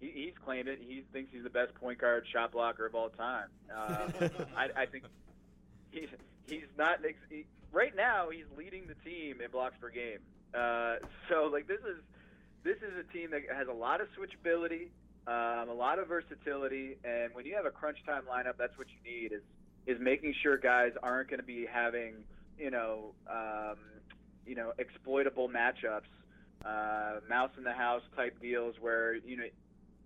he, 0.00 0.10
he's 0.14 0.34
claimed 0.44 0.68
it. 0.68 0.80
He 0.86 1.04
thinks 1.12 1.30
he's 1.32 1.44
the 1.44 1.50
best 1.50 1.74
point 1.74 1.98
guard 1.98 2.24
shot 2.32 2.52
blocker 2.52 2.86
of 2.86 2.94
all 2.94 3.08
time. 3.10 3.46
Uh, 3.74 4.08
I, 4.56 4.82
I 4.82 4.86
think 4.86 5.04
he's 5.90 6.08
he's 6.46 6.66
not 6.76 6.98
he, 7.30 7.46
right 7.72 7.94
now. 7.94 8.30
He's 8.30 8.46
leading 8.56 8.86
the 8.86 8.94
team 9.08 9.40
in 9.40 9.50
blocks 9.50 9.76
per 9.80 9.90
game. 9.90 10.18
Uh, 10.54 10.96
so 11.28 11.48
like 11.52 11.66
this 11.66 11.80
is 11.80 12.02
this 12.64 12.76
is 12.78 12.92
a 12.98 13.12
team 13.12 13.30
that 13.30 13.42
has 13.54 13.68
a 13.68 13.72
lot 13.72 14.00
of 14.00 14.08
switchability, 14.18 14.88
um, 15.26 15.68
a 15.68 15.74
lot 15.74 15.98
of 15.98 16.08
versatility, 16.08 16.96
and 17.04 17.34
when 17.34 17.46
you 17.46 17.54
have 17.54 17.66
a 17.66 17.70
crunch 17.70 17.98
time 18.04 18.22
lineup, 18.30 18.56
that's 18.58 18.76
what 18.76 18.88
you 18.88 19.10
need 19.10 19.32
is 19.32 19.42
is 19.86 20.00
making 20.00 20.34
sure 20.42 20.58
guys 20.58 20.92
aren't 21.02 21.30
going 21.30 21.40
to 21.40 21.46
be 21.46 21.66
having 21.70 22.14
you 22.58 22.70
know 22.70 23.14
um, 23.30 23.76
you 24.48 24.54
know 24.54 24.72
exploitable 24.78 25.48
matchups, 25.48 26.10
uh, 26.64 27.20
mouse 27.28 27.50
in 27.56 27.64
the 27.64 27.72
house 27.72 28.02
type 28.16 28.40
deals 28.40 28.74
where 28.80 29.14
you 29.14 29.36
know 29.36 29.44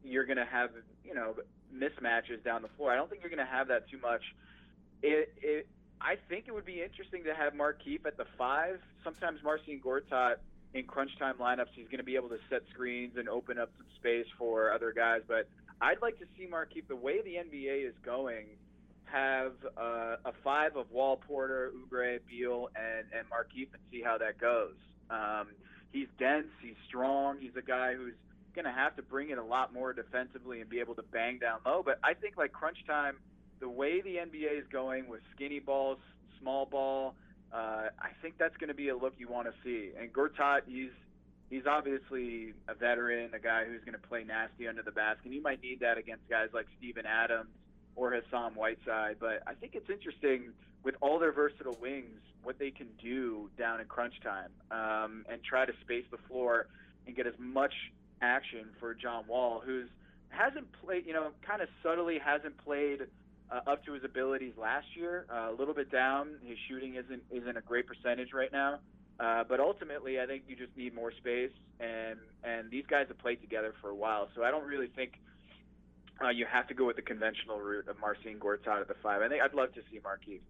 you're 0.04 0.26
going 0.26 0.38
to 0.38 0.44
have 0.44 0.70
you 1.04 1.14
know 1.14 1.34
mismatches 1.74 2.42
down 2.44 2.62
the 2.62 2.68
floor. 2.76 2.92
I 2.92 2.96
don't 2.96 3.08
think 3.08 3.22
you're 3.22 3.30
going 3.30 3.46
to 3.46 3.52
have 3.52 3.68
that 3.68 3.88
too 3.88 3.98
much. 3.98 4.22
It, 5.02 5.32
it 5.40 5.66
I 6.00 6.16
think 6.28 6.44
it 6.48 6.54
would 6.54 6.66
be 6.66 6.82
interesting 6.82 7.24
to 7.24 7.34
have 7.34 7.54
Markieff 7.54 8.04
at 8.06 8.16
the 8.16 8.26
five. 8.36 8.80
Sometimes 9.04 9.40
Marcin 9.42 9.80
Gortat 9.84 10.36
in 10.74 10.84
crunch 10.84 11.16
time 11.18 11.34
lineups, 11.38 11.72
he's 11.74 11.86
going 11.86 11.98
to 11.98 12.04
be 12.04 12.16
able 12.16 12.28
to 12.30 12.38
set 12.50 12.62
screens 12.72 13.14
and 13.16 13.28
open 13.28 13.58
up 13.58 13.70
some 13.76 13.86
space 13.96 14.26
for 14.38 14.72
other 14.72 14.92
guys. 14.92 15.20
But 15.26 15.48
I'd 15.80 16.00
like 16.02 16.18
to 16.18 16.26
see 16.36 16.46
Markieff 16.46 16.88
the 16.88 16.96
way 16.96 17.22
the 17.22 17.34
NBA 17.36 17.86
is 17.86 17.94
going 18.04 18.46
have 19.12 19.52
uh, 19.76 20.16
a 20.24 20.32
five 20.42 20.76
of 20.76 20.90
Wall, 20.90 21.20
Porter, 21.28 21.70
Oubre, 21.76 22.18
Beal, 22.28 22.68
and 22.74 23.06
and 23.16 23.28
Markieff, 23.28 23.68
and 23.72 23.82
see 23.90 24.02
how 24.02 24.18
that 24.18 24.40
goes. 24.40 24.74
Um, 25.10 25.48
he's 25.92 26.08
dense, 26.18 26.46
he's 26.62 26.76
strong, 26.88 27.38
he's 27.40 27.56
a 27.56 27.62
guy 27.62 27.94
who's 27.94 28.14
going 28.54 28.64
to 28.64 28.72
have 28.72 28.96
to 28.96 29.02
bring 29.02 29.30
it 29.30 29.38
a 29.38 29.44
lot 29.44 29.72
more 29.72 29.92
defensively 29.92 30.60
and 30.60 30.68
be 30.68 30.80
able 30.80 30.94
to 30.94 31.02
bang 31.02 31.38
down 31.38 31.60
low. 31.64 31.82
But 31.84 31.98
I 32.02 32.14
think 32.14 32.36
like 32.36 32.52
crunch 32.52 32.78
time, 32.86 33.16
the 33.60 33.68
way 33.68 34.00
the 34.00 34.16
NBA 34.16 34.58
is 34.58 34.66
going 34.72 35.08
with 35.08 35.20
skinny 35.34 35.60
balls, 35.60 35.98
small 36.40 36.66
ball, 36.66 37.14
uh, 37.52 37.88
I 37.98 38.10
think 38.20 38.34
that's 38.38 38.56
going 38.56 38.68
to 38.68 38.74
be 38.74 38.88
a 38.88 38.96
look 38.96 39.14
you 39.18 39.28
want 39.28 39.46
to 39.46 39.54
see. 39.62 39.92
And 39.98 40.12
Gortat, 40.12 40.62
he's 40.66 40.90
he's 41.50 41.66
obviously 41.66 42.54
a 42.68 42.74
veteran, 42.74 43.34
a 43.34 43.38
guy 43.38 43.64
who's 43.66 43.80
going 43.84 43.98
to 44.00 44.08
play 44.08 44.24
nasty 44.24 44.68
under 44.68 44.82
the 44.82 44.90
basket. 44.90 45.32
You 45.32 45.42
might 45.42 45.62
need 45.62 45.80
that 45.80 45.98
against 45.98 46.28
guys 46.28 46.48
like 46.54 46.66
Steven 46.78 47.04
Adams 47.04 47.50
or 47.96 48.12
Hassan 48.12 48.54
Whiteside. 48.54 49.16
But 49.20 49.42
I 49.46 49.54
think 49.54 49.74
it's 49.74 49.90
interesting 49.90 50.52
with 50.82 50.94
all 51.00 51.18
their 51.18 51.32
versatile 51.32 51.76
wings 51.80 52.20
what 52.42 52.58
they 52.58 52.70
can 52.70 52.88
do 53.00 53.48
down 53.56 53.80
in 53.80 53.86
crunch 53.86 54.14
time 54.20 54.50
um, 54.70 55.24
and 55.30 55.42
try 55.42 55.64
to 55.64 55.72
space 55.80 56.04
the 56.10 56.18
floor 56.28 56.66
and 57.06 57.14
get 57.14 57.26
as 57.26 57.34
much 57.38 57.72
action 58.20 58.66
for 58.80 58.94
John 58.94 59.26
Wall, 59.26 59.62
who's 59.64 59.88
hasn't 60.30 60.66
played, 60.84 61.06
you 61.06 61.12
know, 61.12 61.30
kind 61.46 61.60
of 61.62 61.68
subtly 61.82 62.18
hasn't 62.18 62.56
played 62.64 63.06
uh, 63.50 63.60
up 63.70 63.84
to 63.84 63.92
his 63.92 64.02
abilities 64.02 64.54
last 64.56 64.86
year. 64.96 65.26
Uh, 65.30 65.50
a 65.50 65.54
little 65.56 65.74
bit 65.74 65.90
down. 65.90 66.36
His 66.44 66.56
shooting 66.68 66.94
isn't 66.94 67.22
isn't 67.30 67.56
a 67.56 67.60
great 67.60 67.86
percentage 67.86 68.32
right 68.32 68.50
now. 68.50 68.78
Uh, 69.20 69.44
but 69.44 69.60
ultimately, 69.60 70.20
I 70.20 70.26
think 70.26 70.44
you 70.48 70.56
just 70.56 70.76
need 70.76 70.94
more 70.94 71.12
space, 71.12 71.52
and 71.78 72.18
and 72.42 72.70
these 72.70 72.86
guys 72.86 73.06
have 73.08 73.18
played 73.18 73.40
together 73.40 73.74
for 73.80 73.90
a 73.90 73.94
while, 73.94 74.28
so 74.34 74.42
I 74.42 74.50
don't 74.50 74.66
really 74.66 74.88
think 74.88 75.20
uh, 76.24 76.28
you 76.30 76.46
have 76.46 76.66
to 76.68 76.74
go 76.74 76.86
with 76.86 76.96
the 76.96 77.02
conventional 77.02 77.58
route 77.60 77.88
of 77.88 77.98
Marcin 78.00 78.38
Gortat 78.38 78.80
at 78.80 78.88
the 78.88 78.94
five. 79.02 79.22
I 79.22 79.28
think 79.28 79.42
I'd 79.42 79.54
love 79.54 79.72
to 79.74 79.80
see 79.90 79.98
Markieff. 79.98 80.40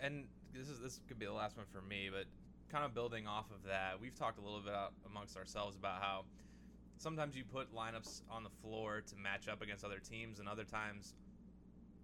And 0.00 0.24
this 0.54 0.68
is 0.68 0.80
this 0.80 1.00
could 1.08 1.18
be 1.18 1.26
the 1.26 1.32
last 1.32 1.56
one 1.56 1.66
for 1.72 1.82
me, 1.82 2.10
but 2.10 2.24
kind 2.70 2.84
of 2.84 2.94
building 2.94 3.26
off 3.26 3.46
of 3.50 3.62
that, 3.68 4.00
we've 4.00 4.14
talked 4.14 4.38
a 4.38 4.42
little 4.42 4.60
bit 4.60 4.74
amongst 5.06 5.36
ourselves 5.36 5.76
about 5.76 6.00
how 6.00 6.24
sometimes 6.98 7.36
you 7.36 7.44
put 7.44 7.74
lineups 7.74 8.22
on 8.30 8.42
the 8.42 8.50
floor 8.62 9.02
to 9.06 9.16
match 9.16 9.48
up 9.48 9.62
against 9.62 9.84
other 9.84 9.98
teams, 9.98 10.40
and 10.40 10.48
other 10.48 10.64
times 10.64 11.14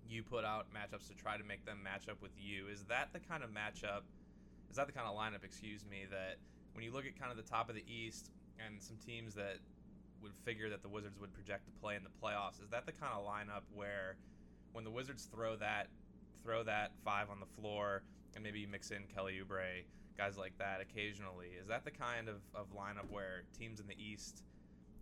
you 0.09 0.23
put 0.23 0.45
out 0.45 0.67
matchups 0.73 1.09
to 1.09 1.15
try 1.15 1.37
to 1.37 1.45
make 1.45 1.65
them 1.65 1.83
match 1.83 2.09
up 2.09 2.21
with 2.21 2.33
you. 2.39 2.69
Is 2.69 2.85
that 2.85 3.09
the 3.13 3.21
kind 3.21 3.43
of 3.43 3.51
matchup? 3.51 4.03
Is 4.71 4.77
that 4.77 4.87
the 4.87 4.93
kind 4.93 5.07
of 5.07 5.17
lineup? 5.17 5.45
Excuse 5.45 5.85
me. 5.91 6.05
That 6.11 6.37
when 6.75 6.85
you 6.85 6.93
look 6.93 7.07
at 7.07 7.19
kind 7.19 7.31
of 7.31 7.37
the 7.37 7.49
top 7.49 7.69
of 7.69 7.75
the 7.75 7.85
East 7.89 8.31
and 8.65 8.81
some 8.83 8.97
teams 8.97 9.35
that 9.35 9.57
would 10.23 10.33
figure 10.45 10.71
that 10.71 10.83
the 10.83 10.89
Wizards 10.89 11.19
would 11.21 11.33
project 11.33 11.67
to 11.67 11.73
play 11.81 11.97
in 11.97 12.03
the 12.03 12.11
playoffs. 12.23 12.63
Is 12.63 12.71
that 12.71 12.87
the 12.87 12.93
kind 12.93 13.13
of 13.15 13.27
lineup 13.27 13.63
where 13.75 14.17
when 14.73 14.85
the 14.85 14.91
Wizards 14.91 15.29
throw 15.33 15.57
that 15.57 15.89
throw 16.43 16.63
that 16.65 16.93
five 17.05 17.31
on 17.31 17.39
the 17.39 17.47
floor 17.61 18.03
and 18.35 18.43
maybe 18.43 18.67
mix 18.67 18.91
in 18.91 19.03
Kelly 19.15 19.39
Oubre, 19.41 19.85
guys 20.17 20.37
like 20.37 20.57
that 20.59 20.81
occasionally, 20.81 21.51
is 21.61 21.69
that 21.69 21.85
the 21.85 21.91
kind 21.91 22.29
of, 22.29 22.37
of 22.55 22.67
lineup 22.75 23.09
where 23.11 23.45
teams 23.57 23.81
in 23.81 23.87
the 23.87 23.97
East 23.97 24.43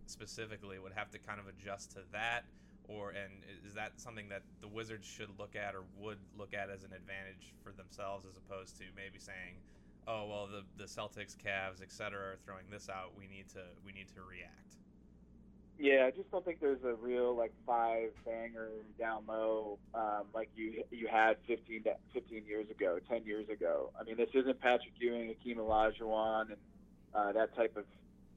specifically 0.05 0.77
would 0.77 0.93
have 0.93 1.09
to 1.11 1.19
kind 1.19 1.39
of 1.39 1.47
adjust 1.47 1.91
to 1.91 1.99
that? 2.11 2.43
Or 2.87 3.11
and 3.11 3.31
is 3.65 3.73
that 3.73 3.93
something 3.95 4.27
that 4.29 4.43
the 4.59 4.67
Wizards 4.67 5.07
should 5.07 5.29
look 5.39 5.55
at 5.55 5.75
or 5.75 5.83
would 5.97 6.17
look 6.37 6.53
at 6.53 6.69
as 6.69 6.83
an 6.83 6.91
advantage 6.93 7.53
for 7.63 7.71
themselves 7.71 8.25
as 8.25 8.37
opposed 8.37 8.77
to 8.77 8.83
maybe 8.95 9.19
saying, 9.19 9.61
oh 10.07 10.27
well 10.27 10.47
the, 10.47 10.63
the 10.77 10.89
Celtics, 10.89 11.37
Cavs, 11.37 11.81
etc. 11.81 12.19
are 12.19 12.37
throwing 12.45 12.65
this 12.69 12.89
out, 12.89 13.13
we 13.17 13.27
need 13.27 13.47
to 13.49 13.63
we 13.85 13.91
need 13.93 14.07
to 14.09 14.21
react. 14.21 14.80
Yeah, 15.81 16.05
I 16.05 16.11
just 16.11 16.29
don't 16.29 16.45
think 16.45 16.59
there's 16.59 16.83
a 16.83 16.93
real 16.93 17.35
like 17.35 17.51
five 17.65 18.09
banger 18.23 18.69
down 18.99 19.23
low 19.27 19.79
um, 19.95 20.25
like 20.31 20.49
you 20.55 20.83
you 20.91 21.07
had 21.07 21.37
15, 21.47 21.85
15 22.13 22.45
years 22.45 22.69
ago, 22.69 22.99
10 23.09 23.25
years 23.25 23.49
ago. 23.49 23.89
I 23.99 24.03
mean, 24.03 24.15
this 24.15 24.29
isn't 24.35 24.61
Patrick 24.61 24.93
Ewing, 24.99 25.29
Hakeem 25.29 25.57
Olajuwon, 25.57 26.49
and 26.51 26.57
uh, 27.15 27.31
that 27.31 27.55
type 27.55 27.75
of 27.77 27.85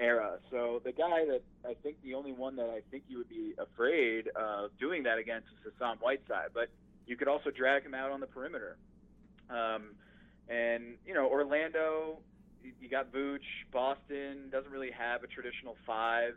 era. 0.01 0.39
So 0.51 0.81
the 0.87 0.93
guy 0.93 1.27
that 1.27 1.43
I 1.69 1.75
think 1.83 1.99
the 2.03 2.15
only 2.15 2.33
one 2.33 2.57
that 2.57 2.71
I 2.71 2.81
think 2.91 3.05
you 3.09 3.19
would 3.19 3.29
be 3.29 3.53
afraid 3.59 4.29
of 4.29 4.71
doing 4.81 5.03
that 5.03 5.19
against 5.19 5.49
is 5.49 5.71
Hassan 5.71 5.99
Whiteside, 5.99 6.49
but 6.55 6.71
you 7.07 7.15
could 7.15 7.29
also 7.29 7.51
drag 7.51 7.83
him 7.83 7.93
out 7.93 8.11
on 8.11 8.21
the 8.21 8.27
perimeter. 8.27 8.79
Um, 9.51 9.97
and 10.49 10.95
you 11.07 11.13
know, 11.13 11.29
Orlando, 11.29 12.21
you 12.81 12.89
got 12.89 13.13
Vooch. 13.13 13.45
Boston 13.71 14.49
doesn't 14.51 14.73
really 14.73 14.93
have 14.93 15.23
a 15.23 15.27
traditional 15.27 15.77
five 15.87 16.33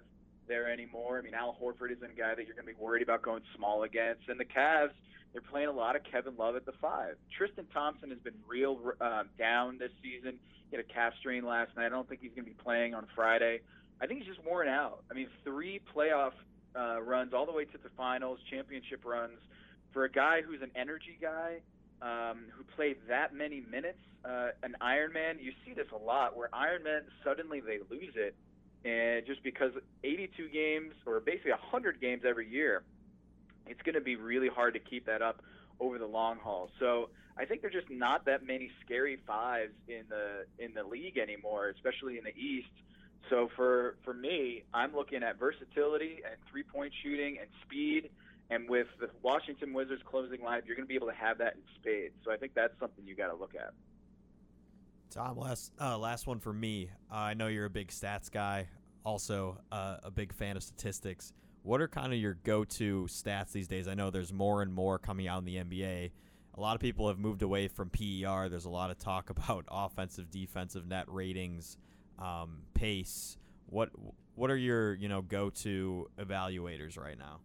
there 0.47 0.71
anymore. 0.71 1.19
I 1.19 1.21
mean, 1.21 1.33
Al 1.33 1.55
Horford 1.61 1.91
isn't 1.91 2.11
a 2.11 2.15
guy 2.15 2.35
that 2.35 2.45
you're 2.45 2.55
going 2.55 2.67
to 2.67 2.73
be 2.73 2.79
worried 2.79 3.03
about 3.03 3.21
going 3.21 3.43
small 3.55 3.83
against. 3.83 4.29
And 4.29 4.39
the 4.39 4.45
Cavs, 4.45 4.91
they're 5.33 5.41
playing 5.41 5.67
a 5.67 5.73
lot 5.73 5.95
of 5.95 6.03
Kevin 6.09 6.35
Love 6.37 6.55
at 6.55 6.65
the 6.65 6.73
five. 6.81 7.15
Tristan 7.37 7.65
Thompson 7.73 8.09
has 8.09 8.19
been 8.19 8.35
real 8.47 8.79
um, 9.01 9.29
down 9.37 9.77
this 9.77 9.91
season. 10.01 10.39
He 10.69 10.75
had 10.75 10.85
a 10.85 10.93
calf 10.93 11.13
strain 11.19 11.45
last 11.45 11.75
night. 11.75 11.85
I 11.85 11.89
don't 11.89 12.07
think 12.07 12.21
he's 12.21 12.31
going 12.31 12.45
to 12.45 12.51
be 12.51 12.57
playing 12.63 12.93
on 12.93 13.07
Friday. 13.15 13.61
I 14.01 14.07
think 14.07 14.19
he's 14.19 14.27
just 14.27 14.45
worn 14.45 14.67
out. 14.67 15.03
I 15.09 15.13
mean, 15.13 15.27
three 15.43 15.81
playoff 15.95 16.33
uh, 16.75 17.01
runs 17.01 17.33
all 17.33 17.45
the 17.45 17.51
way 17.51 17.65
to 17.65 17.77
the 17.77 17.89
finals, 17.95 18.39
championship 18.49 19.03
runs 19.05 19.37
for 19.93 20.03
a 20.03 20.11
guy 20.11 20.41
who's 20.41 20.61
an 20.61 20.71
energy 20.75 21.17
guy 21.19 21.57
um, 22.01 22.45
who 22.51 22.63
played 22.75 22.97
that 23.07 23.33
many 23.33 23.63
minutes. 23.71 23.97
Uh, 24.25 24.49
an 24.61 24.75
Ironman, 24.81 25.41
you 25.41 25.51
see 25.65 25.73
this 25.73 25.87
a 25.93 25.97
lot 25.97 26.35
where 26.35 26.49
Ironman 26.49 27.01
suddenly 27.23 27.61
they 27.61 27.79
lose 27.89 28.13
it 28.15 28.35
and 28.87 29.25
just 29.25 29.43
because 29.43 29.73
82 30.05 30.47
games 30.47 30.93
or 31.05 31.19
basically 31.19 31.51
100 31.51 31.99
games 31.99 32.23
every 32.25 32.47
year, 32.47 32.83
it's 33.65 33.81
going 33.81 33.95
to 33.95 34.01
be 34.01 34.15
really 34.15 34.47
hard 34.47 34.73
to 34.75 34.79
keep 34.79 35.05
that 35.07 35.21
up 35.21 35.41
over 35.81 35.97
the 35.97 36.05
long 36.05 36.37
haul. 36.37 36.69
So 36.79 37.09
I 37.37 37.43
think 37.43 37.61
there's 37.61 37.73
just 37.73 37.89
not 37.89 38.25
that 38.25 38.45
many 38.45 38.71
scary 38.85 39.19
fives 39.27 39.73
in 39.89 40.03
the 40.07 40.45
in 40.63 40.73
the 40.73 40.83
league 40.83 41.17
anymore, 41.17 41.67
especially 41.67 42.17
in 42.17 42.23
the 42.23 42.35
East. 42.35 42.69
So 43.29 43.49
for 43.57 43.97
for 44.05 44.13
me, 44.13 44.63
I'm 44.73 44.95
looking 44.95 45.21
at 45.21 45.37
versatility 45.37 46.21
and 46.25 46.37
three 46.49 46.63
point 46.63 46.93
shooting 47.03 47.39
and 47.39 47.47
speed. 47.65 48.09
And 48.49 48.69
with 48.69 48.87
the 49.01 49.09
Washington 49.21 49.73
Wizards 49.73 50.01
closing 50.09 50.41
line, 50.41 50.61
you're 50.65 50.77
going 50.77 50.87
to 50.87 50.89
be 50.89 50.95
able 50.95 51.07
to 51.07 51.13
have 51.13 51.39
that 51.39 51.55
in 51.55 51.61
spades. 51.75 52.13
So 52.23 52.31
I 52.31 52.37
think 52.37 52.53
that's 52.55 52.79
something 52.79 53.05
you 53.05 53.13
got 53.13 53.27
to 53.27 53.35
look 53.35 53.53
at. 53.53 53.73
Tom, 55.09 55.37
last 55.37 55.73
uh, 55.79 55.97
last 55.97 56.27
one 56.27 56.39
for 56.39 56.53
me. 56.53 56.89
Uh, 57.11 57.15
I 57.15 57.33
know 57.33 57.47
you're 57.47 57.65
a 57.65 57.69
big 57.69 57.89
stats 57.89 58.31
guy, 58.31 58.67
also 59.07 59.57
uh, 59.71 59.97
a 60.03 60.11
big 60.11 60.33
fan 60.33 60.57
of 60.57 60.63
statistics. 60.63 61.31
What 61.63 61.79
are 61.79 61.87
kind 61.87 62.11
of 62.11 62.19
your 62.19 62.33
go-to 62.43 63.07
stats 63.09 63.53
these 63.53 63.67
days? 63.67 63.87
I 63.87 63.93
know 63.93 64.09
there's 64.09 64.33
more 64.33 64.61
and 64.61 64.73
more 64.73 64.99
coming 64.99 65.29
out 65.29 65.39
in 65.39 65.45
the 65.45 65.55
NBA. 65.55 66.11
A 66.55 66.59
lot 66.59 66.75
of 66.75 66.81
people 66.81 67.07
have 67.07 67.17
moved 67.17 67.41
away 67.41 67.69
from 67.69 67.89
PER. 67.89 68.49
There's 68.49 68.65
a 68.65 68.69
lot 68.69 68.91
of 68.91 68.99
talk 68.99 69.29
about 69.35 69.65
offensive, 69.71 70.29
defensive 70.29 70.85
net 70.85 71.05
ratings, 71.07 71.77
um, 72.19 72.63
pace. 72.73 73.37
What 73.67 73.89
what 74.35 74.51
are 74.51 74.57
your 74.57 74.93
you 74.93 75.07
know 75.07 75.21
go-to 75.21 76.09
evaluators 76.19 76.97
right 76.97 77.17
now? 77.17 77.39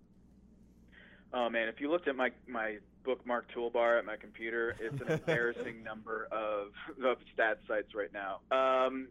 Oh 1.32 1.48
man, 1.48 1.68
if 1.68 1.80
you 1.80 1.90
looked 1.90 2.08
at 2.08 2.16
my 2.16 2.30
my 2.48 2.78
bookmark 3.04 3.46
toolbar 3.52 3.98
at 3.98 4.04
my 4.04 4.16
computer, 4.16 4.76
it's 4.80 5.00
an 5.00 5.08
embarrassing 5.12 5.82
number 5.84 6.28
of 6.32 6.68
of 7.04 7.18
stat 7.32 7.58
sites 7.68 7.94
right 7.94 8.12
now. 8.12 8.40
Um, 8.50 9.08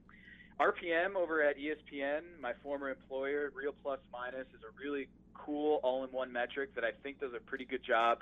RPM 0.62 1.16
over 1.16 1.42
at 1.42 1.58
ESPN, 1.58 2.22
my 2.40 2.54
former 2.62 2.90
employer, 2.90 3.52
Real 3.56 3.74
Plus 3.82 4.00
Minus, 4.14 4.46
is 4.54 4.62
a 4.62 4.72
really 4.80 5.08
cool 5.34 5.80
all-in-one 5.82 6.32
metric 6.32 6.76
that 6.76 6.84
I 6.84 6.92
think 7.02 7.20
does 7.20 7.32
a 7.36 7.40
pretty 7.40 7.66
good 7.66 7.84
job. 7.84 8.20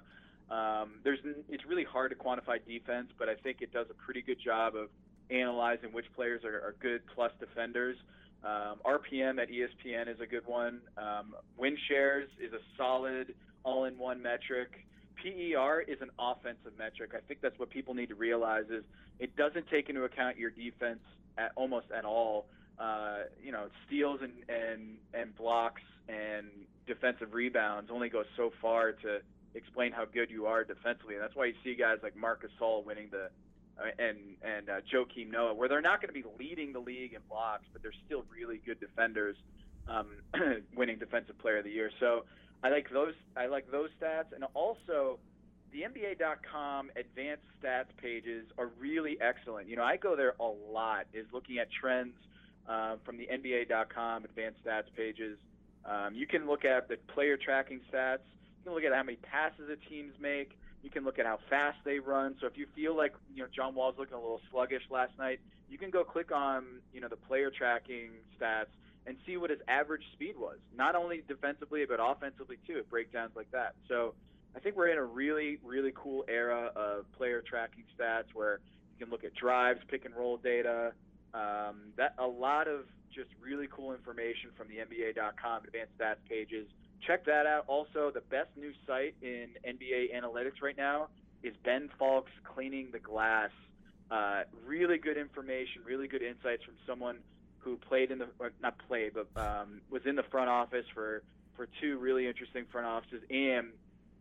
Um, 0.49 1.01
there's 1.03 1.19
it's 1.49 1.65
really 1.65 1.83
hard 1.83 2.11
to 2.11 2.15
quantify 2.15 2.65
defense, 2.65 3.09
but 3.19 3.27
I 3.27 3.35
think 3.35 3.57
it 3.61 3.73
does 3.73 3.87
a 3.91 3.93
pretty 3.93 4.21
good 4.21 4.37
job 4.43 4.75
of 4.75 4.87
analyzing 5.29 5.91
which 5.91 6.05
players 6.15 6.45
are, 6.45 6.55
are 6.55 6.75
good 6.81 7.01
plus 7.13 7.31
defenders. 7.41 7.97
Um, 8.45 8.79
RPM 8.85 9.37
at 9.41 9.49
ESPN 9.49 10.07
is 10.07 10.21
a 10.21 10.25
good 10.25 10.47
one. 10.47 10.79
Um, 10.97 11.35
win 11.57 11.77
shares 11.89 12.29
is 12.39 12.53
a 12.53 12.63
solid 12.77 13.35
all-in-one 13.65 14.21
metric. 14.21 14.87
PER 15.21 15.81
is 15.81 15.97
an 15.99 16.09
offensive 16.17 16.71
metric. 16.77 17.11
I 17.13 17.19
think 17.27 17.41
that's 17.41 17.59
what 17.59 17.69
people 17.69 17.93
need 17.93 18.07
to 18.07 18.15
realize 18.15 18.69
is 18.69 18.85
it 19.19 19.35
doesn't 19.35 19.67
take 19.69 19.89
into 19.89 20.05
account 20.05 20.37
your 20.37 20.51
defense 20.51 21.01
at 21.39 21.51
almost 21.55 21.87
at 21.95 22.05
all. 22.05 22.45
Uh, 22.79 23.23
you 23.43 23.51
know, 23.51 23.67
steals 23.87 24.19
and, 24.21 24.31
and 24.47 24.97
and 25.13 25.35
blocks 25.35 25.81
and 26.07 26.47
defensive 26.87 27.33
rebounds 27.33 27.89
only 27.91 28.09
go 28.09 28.23
so 28.37 28.51
far 28.61 28.93
to 28.93 29.19
explain 29.53 29.91
how 29.91 30.05
good 30.05 30.29
you 30.29 30.45
are 30.45 30.63
defensively. 30.63 31.15
And 31.15 31.23
that's 31.23 31.35
why 31.35 31.45
you 31.45 31.53
see 31.63 31.75
guys 31.75 31.97
like 32.03 32.15
Marc 32.15 32.43
Gasol 32.43 32.85
winning 32.85 33.09
the 33.11 33.29
uh, 33.79 33.89
and 33.97 34.17
and 34.41 34.69
uh, 34.69 34.81
Joakim 34.91 35.31
Noah, 35.31 35.53
where 35.53 35.69
they're 35.69 35.81
not 35.81 36.01
going 36.01 36.13
to 36.13 36.19
be 36.21 36.27
leading 36.37 36.73
the 36.73 36.79
league 36.79 37.13
in 37.13 37.21
blocks, 37.29 37.65
but 37.71 37.81
they're 37.81 37.93
still 38.05 38.25
really 38.33 38.61
good 38.65 38.79
defenders, 38.79 39.37
um, 39.87 40.07
winning 40.75 40.99
Defensive 40.99 41.37
Player 41.39 41.59
of 41.59 41.63
the 41.63 41.71
Year. 41.71 41.91
So 41.99 42.25
I 42.63 42.69
like 42.69 42.89
those. 42.91 43.13
I 43.37 43.47
like 43.47 43.71
those 43.71 43.89
stats, 44.01 44.33
and 44.33 44.43
also 44.53 45.19
the 45.71 45.81
NBA.com 45.81 46.91
advanced 46.95 47.43
stats 47.61 47.95
pages 48.01 48.45
are 48.57 48.69
really 48.79 49.17
excellent. 49.21 49.67
You 49.67 49.75
know, 49.75 49.83
I 49.83 49.97
go 49.97 50.15
there 50.15 50.33
a 50.39 50.71
lot. 50.71 51.05
Is 51.13 51.25
looking 51.31 51.57
at 51.59 51.67
trends 51.71 52.13
uh, 52.67 52.95
from 53.05 53.17
the 53.17 53.27
NBA.com 53.27 54.25
advanced 54.25 54.63
stats 54.65 54.93
pages. 54.95 55.37
Um, 55.85 56.13
you 56.13 56.27
can 56.27 56.47
look 56.47 56.65
at 56.65 56.87
the 56.87 56.97
player 57.13 57.37
tracking 57.37 57.81
stats. 57.91 58.25
You 58.59 58.63
can 58.65 58.73
look 58.73 58.83
at 58.83 58.93
how 58.93 59.03
many 59.03 59.17
passes 59.17 59.67
the 59.67 59.77
teams 59.89 60.13
make. 60.19 60.57
You 60.83 60.89
can 60.89 61.03
look 61.03 61.19
at 61.19 61.25
how 61.25 61.39
fast 61.49 61.77
they 61.83 61.99
run. 61.99 62.35
So 62.39 62.47
if 62.47 62.57
you 62.57 62.67
feel 62.75 62.95
like 62.95 63.13
you 63.33 63.43
know 63.43 63.49
John 63.53 63.75
Wall's 63.75 63.95
looking 63.97 64.15
a 64.15 64.19
little 64.19 64.41
sluggish 64.51 64.83
last 64.89 65.11
night, 65.17 65.39
you 65.69 65.77
can 65.77 65.89
go 65.89 66.03
click 66.03 66.31
on 66.31 66.65
you 66.93 67.01
know 67.01 67.07
the 67.07 67.17
player 67.17 67.51
tracking 67.55 68.11
stats 68.39 68.71
and 69.05 69.17
see 69.25 69.37
what 69.37 69.49
his 69.49 69.59
average 69.67 70.03
speed 70.13 70.35
was. 70.37 70.57
Not 70.75 70.95
only 70.95 71.23
defensively 71.27 71.85
but 71.87 71.99
offensively 72.01 72.57
too. 72.67 72.77
It 72.77 72.89
breakdowns 72.89 73.31
like 73.35 73.51
that. 73.51 73.73
So 73.87 74.13
I 74.55 74.59
think 74.59 74.75
we're 74.75 74.89
in 74.89 74.97
a 74.97 75.05
really 75.05 75.57
really 75.63 75.91
cool 75.95 76.25
era 76.27 76.71
of 76.75 77.11
player 77.13 77.41
tracking 77.41 77.83
stats 77.97 78.33
where 78.33 78.59
you 78.97 79.05
can 79.05 79.11
look 79.11 79.23
at 79.23 79.33
drives, 79.35 79.79
pick 79.87 80.05
and 80.05 80.15
roll 80.15 80.37
data. 80.37 80.93
Um, 81.33 81.93
that 81.97 82.15
a 82.17 82.25
lot 82.25 82.67
of 82.67 82.85
just 83.13 83.29
really 83.41 83.67
cool 83.71 83.93
information 83.93 84.49
from 84.57 84.67
the 84.67 84.75
NBA.com 84.75 85.63
advanced 85.63 85.97
stats 85.97 86.17
pages 86.27 86.67
check 87.05 87.25
that 87.25 87.45
out. 87.45 87.65
Also, 87.67 88.11
the 88.13 88.21
best 88.21 88.49
new 88.57 88.71
site 88.85 89.15
in 89.21 89.49
NBA 89.67 90.15
analytics 90.15 90.61
right 90.61 90.77
now 90.77 91.07
is 91.43 91.53
Ben 91.63 91.89
Falk's 91.97 92.31
Cleaning 92.43 92.89
the 92.91 92.99
Glass. 92.99 93.51
Uh, 94.11 94.43
really 94.65 94.97
good 94.97 95.17
information, 95.17 95.81
really 95.85 96.07
good 96.07 96.21
insights 96.21 96.63
from 96.63 96.75
someone 96.87 97.17
who 97.59 97.77
played 97.77 98.11
in 98.11 98.17
the 98.19 98.27
not 98.61 98.75
played, 98.87 99.13
but 99.13 99.27
um, 99.39 99.81
was 99.89 100.01
in 100.05 100.15
the 100.15 100.23
front 100.23 100.49
office 100.49 100.85
for 100.93 101.21
for 101.55 101.67
two 101.81 101.97
really 101.99 102.27
interesting 102.27 102.65
front 102.71 102.87
offices, 102.87 103.21
and 103.29 103.67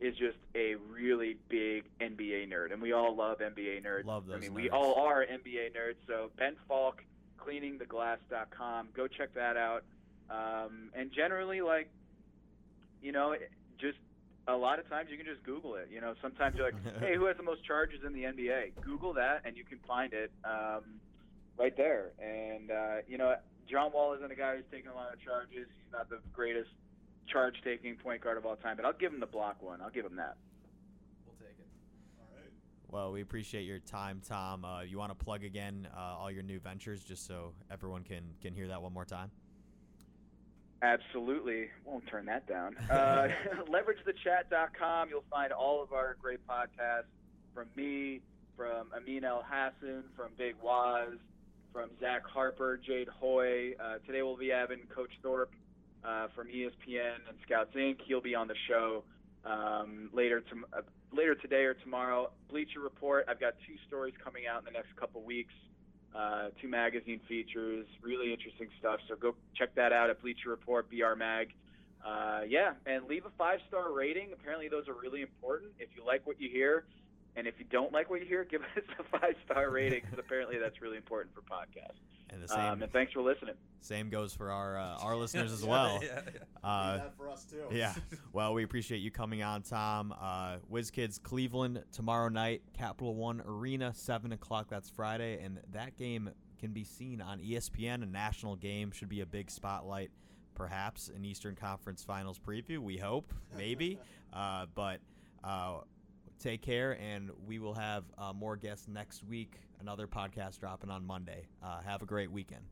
is 0.00 0.14
just 0.16 0.38
a 0.54 0.76
really 0.92 1.36
big 1.48 1.84
NBA 2.00 2.52
nerd, 2.52 2.72
and 2.72 2.80
we 2.80 2.92
all 2.92 3.16
love 3.16 3.38
NBA 3.38 3.84
nerds. 3.84 4.04
Love 4.04 4.26
those 4.26 4.36
I 4.36 4.40
mean, 4.40 4.50
nerds. 4.50 4.54
we 4.54 4.70
all 4.70 4.94
are 4.94 5.24
NBA 5.24 5.74
nerds. 5.76 5.96
So 6.06 6.30
Ben 6.36 6.54
Falk, 6.68 7.02
cleaningtheglass.com. 7.38 8.88
Go 8.94 9.08
check 9.08 9.34
that 9.34 9.56
out. 9.56 9.84
Um, 10.30 10.90
and 10.94 11.10
generally, 11.12 11.60
like 11.62 11.90
you 13.02 13.12
know, 13.12 13.34
just 13.78 13.98
a 14.46 14.56
lot 14.56 14.78
of 14.78 14.88
times 14.88 15.08
you 15.10 15.16
can 15.16 15.26
just 15.26 15.42
Google 15.42 15.76
it. 15.76 15.88
You 15.92 16.00
know, 16.00 16.14
sometimes 16.22 16.56
you're 16.56 16.66
like, 16.66 17.00
hey, 17.00 17.16
who 17.16 17.26
has 17.26 17.36
the 17.36 17.42
most 17.42 17.64
charges 17.64 18.00
in 18.06 18.12
the 18.12 18.24
NBA? 18.24 18.72
Google 18.80 19.14
that, 19.14 19.42
and 19.44 19.56
you 19.56 19.64
can 19.64 19.78
find 19.86 20.12
it 20.12 20.30
um, 20.44 20.82
right 21.58 21.76
there. 21.76 22.12
And 22.18 22.70
uh, 22.70 22.96
you 23.08 23.18
know, 23.18 23.34
John 23.70 23.92
Wall 23.92 24.14
isn't 24.14 24.30
a 24.30 24.36
guy 24.36 24.56
who's 24.56 24.64
taking 24.70 24.90
a 24.90 24.94
lot 24.94 25.12
of 25.12 25.20
charges. 25.20 25.66
He's 25.66 25.92
not 25.92 26.08
the 26.08 26.18
greatest 26.32 26.70
charge-taking 27.32 27.96
point 27.96 28.22
guard 28.22 28.36
of 28.36 28.46
all 28.46 28.56
time, 28.56 28.76
but 28.76 28.84
I'll 28.84 28.92
give 28.92 29.12
him 29.12 29.20
the 29.20 29.26
block 29.26 29.62
one. 29.62 29.80
I'll 29.80 29.90
give 29.90 30.04
him 30.04 30.16
that. 30.16 30.36
We'll 31.26 31.36
take 31.36 31.58
it. 31.58 31.66
All 32.18 32.26
right. 32.34 32.52
Well, 32.88 33.12
we 33.12 33.20
appreciate 33.20 33.62
your 33.62 33.78
time, 33.78 34.20
Tom. 34.26 34.64
Uh, 34.64 34.82
you 34.82 34.98
want 34.98 35.16
to 35.16 35.24
plug 35.24 35.44
again 35.44 35.88
uh, 35.96 36.16
all 36.18 36.30
your 36.30 36.42
new 36.42 36.58
ventures, 36.60 37.02
just 37.02 37.26
so 37.26 37.52
everyone 37.70 38.02
can 38.02 38.22
can 38.40 38.54
hear 38.54 38.68
that 38.68 38.82
one 38.82 38.92
more 38.92 39.04
time. 39.04 39.30
Absolutely. 40.82 41.68
Won't 41.84 42.06
turn 42.06 42.26
that 42.26 42.46
down. 42.46 42.76
Uh, 42.90 43.28
leveragethechat.com. 43.68 45.08
You'll 45.10 45.24
find 45.30 45.52
all 45.52 45.82
of 45.82 45.92
our 45.92 46.16
great 46.20 46.40
podcasts 46.46 47.10
from 47.54 47.66
me, 47.74 48.20
from 48.56 48.88
Amin 48.96 49.22
Elhassan, 49.22 50.02
from 50.16 50.30
Big 50.36 50.54
Waz, 50.62 51.14
from 51.72 51.90
Zach 52.00 52.22
Harper, 52.24 52.78
Jade 52.84 53.08
Hoy. 53.08 53.72
Uh, 53.80 53.98
today 54.06 54.22
we'll 54.22 54.36
be 54.36 54.50
having 54.50 54.80
Coach 54.94 55.10
Thorpe 55.22 55.52
uh, 56.04 56.28
from 56.34 56.48
ESPN 56.48 57.16
and 57.28 57.38
Scouts 57.44 57.74
Inc. 57.74 57.98
He'll 58.06 58.20
be 58.20 58.34
on 58.34 58.48
the 58.48 58.56
show 58.68 59.04
um, 59.44 60.10
later 60.12 60.40
to, 60.40 60.56
uh, 60.76 60.82
later 61.12 61.34
today 61.34 61.64
or 61.64 61.74
tomorrow. 61.74 62.30
Bleacher 62.50 62.80
Report. 62.80 63.26
I've 63.28 63.40
got 63.40 63.54
two 63.66 63.74
stories 63.86 64.14
coming 64.22 64.44
out 64.46 64.60
in 64.60 64.64
the 64.64 64.72
next 64.72 64.94
couple 64.96 65.22
weeks 65.22 65.54
uh, 66.14 66.48
two 66.60 66.68
magazine 66.68 67.20
features, 67.28 67.86
really 68.02 68.32
interesting 68.32 68.68
stuff. 68.78 69.00
So 69.08 69.16
go 69.16 69.34
check 69.54 69.74
that 69.74 69.92
out 69.92 70.10
at 70.10 70.20
Bleacher 70.20 70.48
Report, 70.48 70.88
BR 70.90 71.14
Mag. 71.16 71.52
Uh, 72.04 72.40
yeah, 72.48 72.72
and 72.86 73.06
leave 73.06 73.26
a 73.26 73.30
five 73.36 73.60
star 73.68 73.92
rating. 73.92 74.30
Apparently, 74.32 74.68
those 74.68 74.88
are 74.88 74.94
really 74.94 75.22
important. 75.22 75.72
If 75.78 75.90
you 75.96 76.04
like 76.06 76.26
what 76.26 76.40
you 76.40 76.48
hear, 76.48 76.84
and 77.36 77.46
if 77.46 77.54
you 77.58 77.66
don't 77.70 77.92
like 77.92 78.08
what 78.08 78.20
you 78.20 78.26
hear, 78.26 78.44
give 78.50 78.62
us 78.62 78.84
a 78.98 79.18
five 79.18 79.34
star 79.44 79.70
rating 79.70 80.02
because 80.02 80.18
apparently 80.18 80.58
that's 80.58 80.80
really 80.80 80.96
important 80.96 81.34
for 81.34 81.42
podcasts. 81.42 82.00
And 82.30 82.42
the 82.42 82.48
same 82.48 82.60
Um, 82.60 82.82
and 82.82 82.92
thanks 82.92 83.12
for 83.12 83.22
listening. 83.22 83.54
same 83.80 84.10
goes 84.10 84.34
for 84.34 84.50
our 84.50 84.76
uh, 84.78 84.98
our 84.98 85.16
listeners 85.22 85.52
as 85.52 85.64
well. 85.64 85.98
yeah, 86.02 86.20
yeah. 86.26 86.68
Uh, 86.68 86.96
that 86.98 87.16
for 87.16 87.28
us 87.30 87.44
too. 87.44 87.64
yeah. 87.70 87.94
Well, 88.32 88.52
we 88.54 88.62
appreciate 88.64 88.98
you 88.98 89.10
coming 89.10 89.42
on, 89.42 89.62
Tom. 89.62 90.12
Uh, 90.20 90.56
WizKids 90.70 91.22
Cleveland 91.22 91.82
tomorrow 91.92 92.28
night, 92.28 92.62
Capital 92.76 93.14
One 93.14 93.40
Arena, 93.46 93.92
seven 93.94 94.32
o'clock. 94.32 94.66
That's 94.68 94.90
Friday, 94.90 95.42
and 95.42 95.58
that 95.72 95.96
game 95.96 96.30
can 96.60 96.72
be 96.72 96.84
seen 96.84 97.20
on 97.20 97.38
ESPN. 97.38 98.02
A 98.02 98.06
national 98.06 98.56
game 98.56 98.90
should 98.90 99.08
be 99.08 99.20
a 99.22 99.26
big 99.26 99.50
spotlight, 99.50 100.10
perhaps 100.54 101.08
an 101.08 101.24
Eastern 101.24 101.54
Conference 101.54 102.02
Finals 102.04 102.38
preview. 102.38 102.78
We 102.78 102.98
hope, 102.98 103.32
maybe. 103.56 103.98
uh, 104.32 104.66
but 104.74 105.00
uh, 105.42 105.78
take 106.38 106.62
care, 106.62 106.98
and 107.00 107.30
we 107.46 107.58
will 107.58 107.74
have 107.74 108.04
uh, 108.16 108.32
more 108.32 108.56
guests 108.56 108.88
next 108.88 109.24
week. 109.24 109.54
Another 109.80 110.06
podcast 110.06 110.58
dropping 110.60 110.90
on 110.90 111.06
Monday. 111.06 111.46
Uh, 111.62 111.80
have 111.82 112.02
a 112.02 112.06
great 112.06 112.30
weekend. 112.30 112.64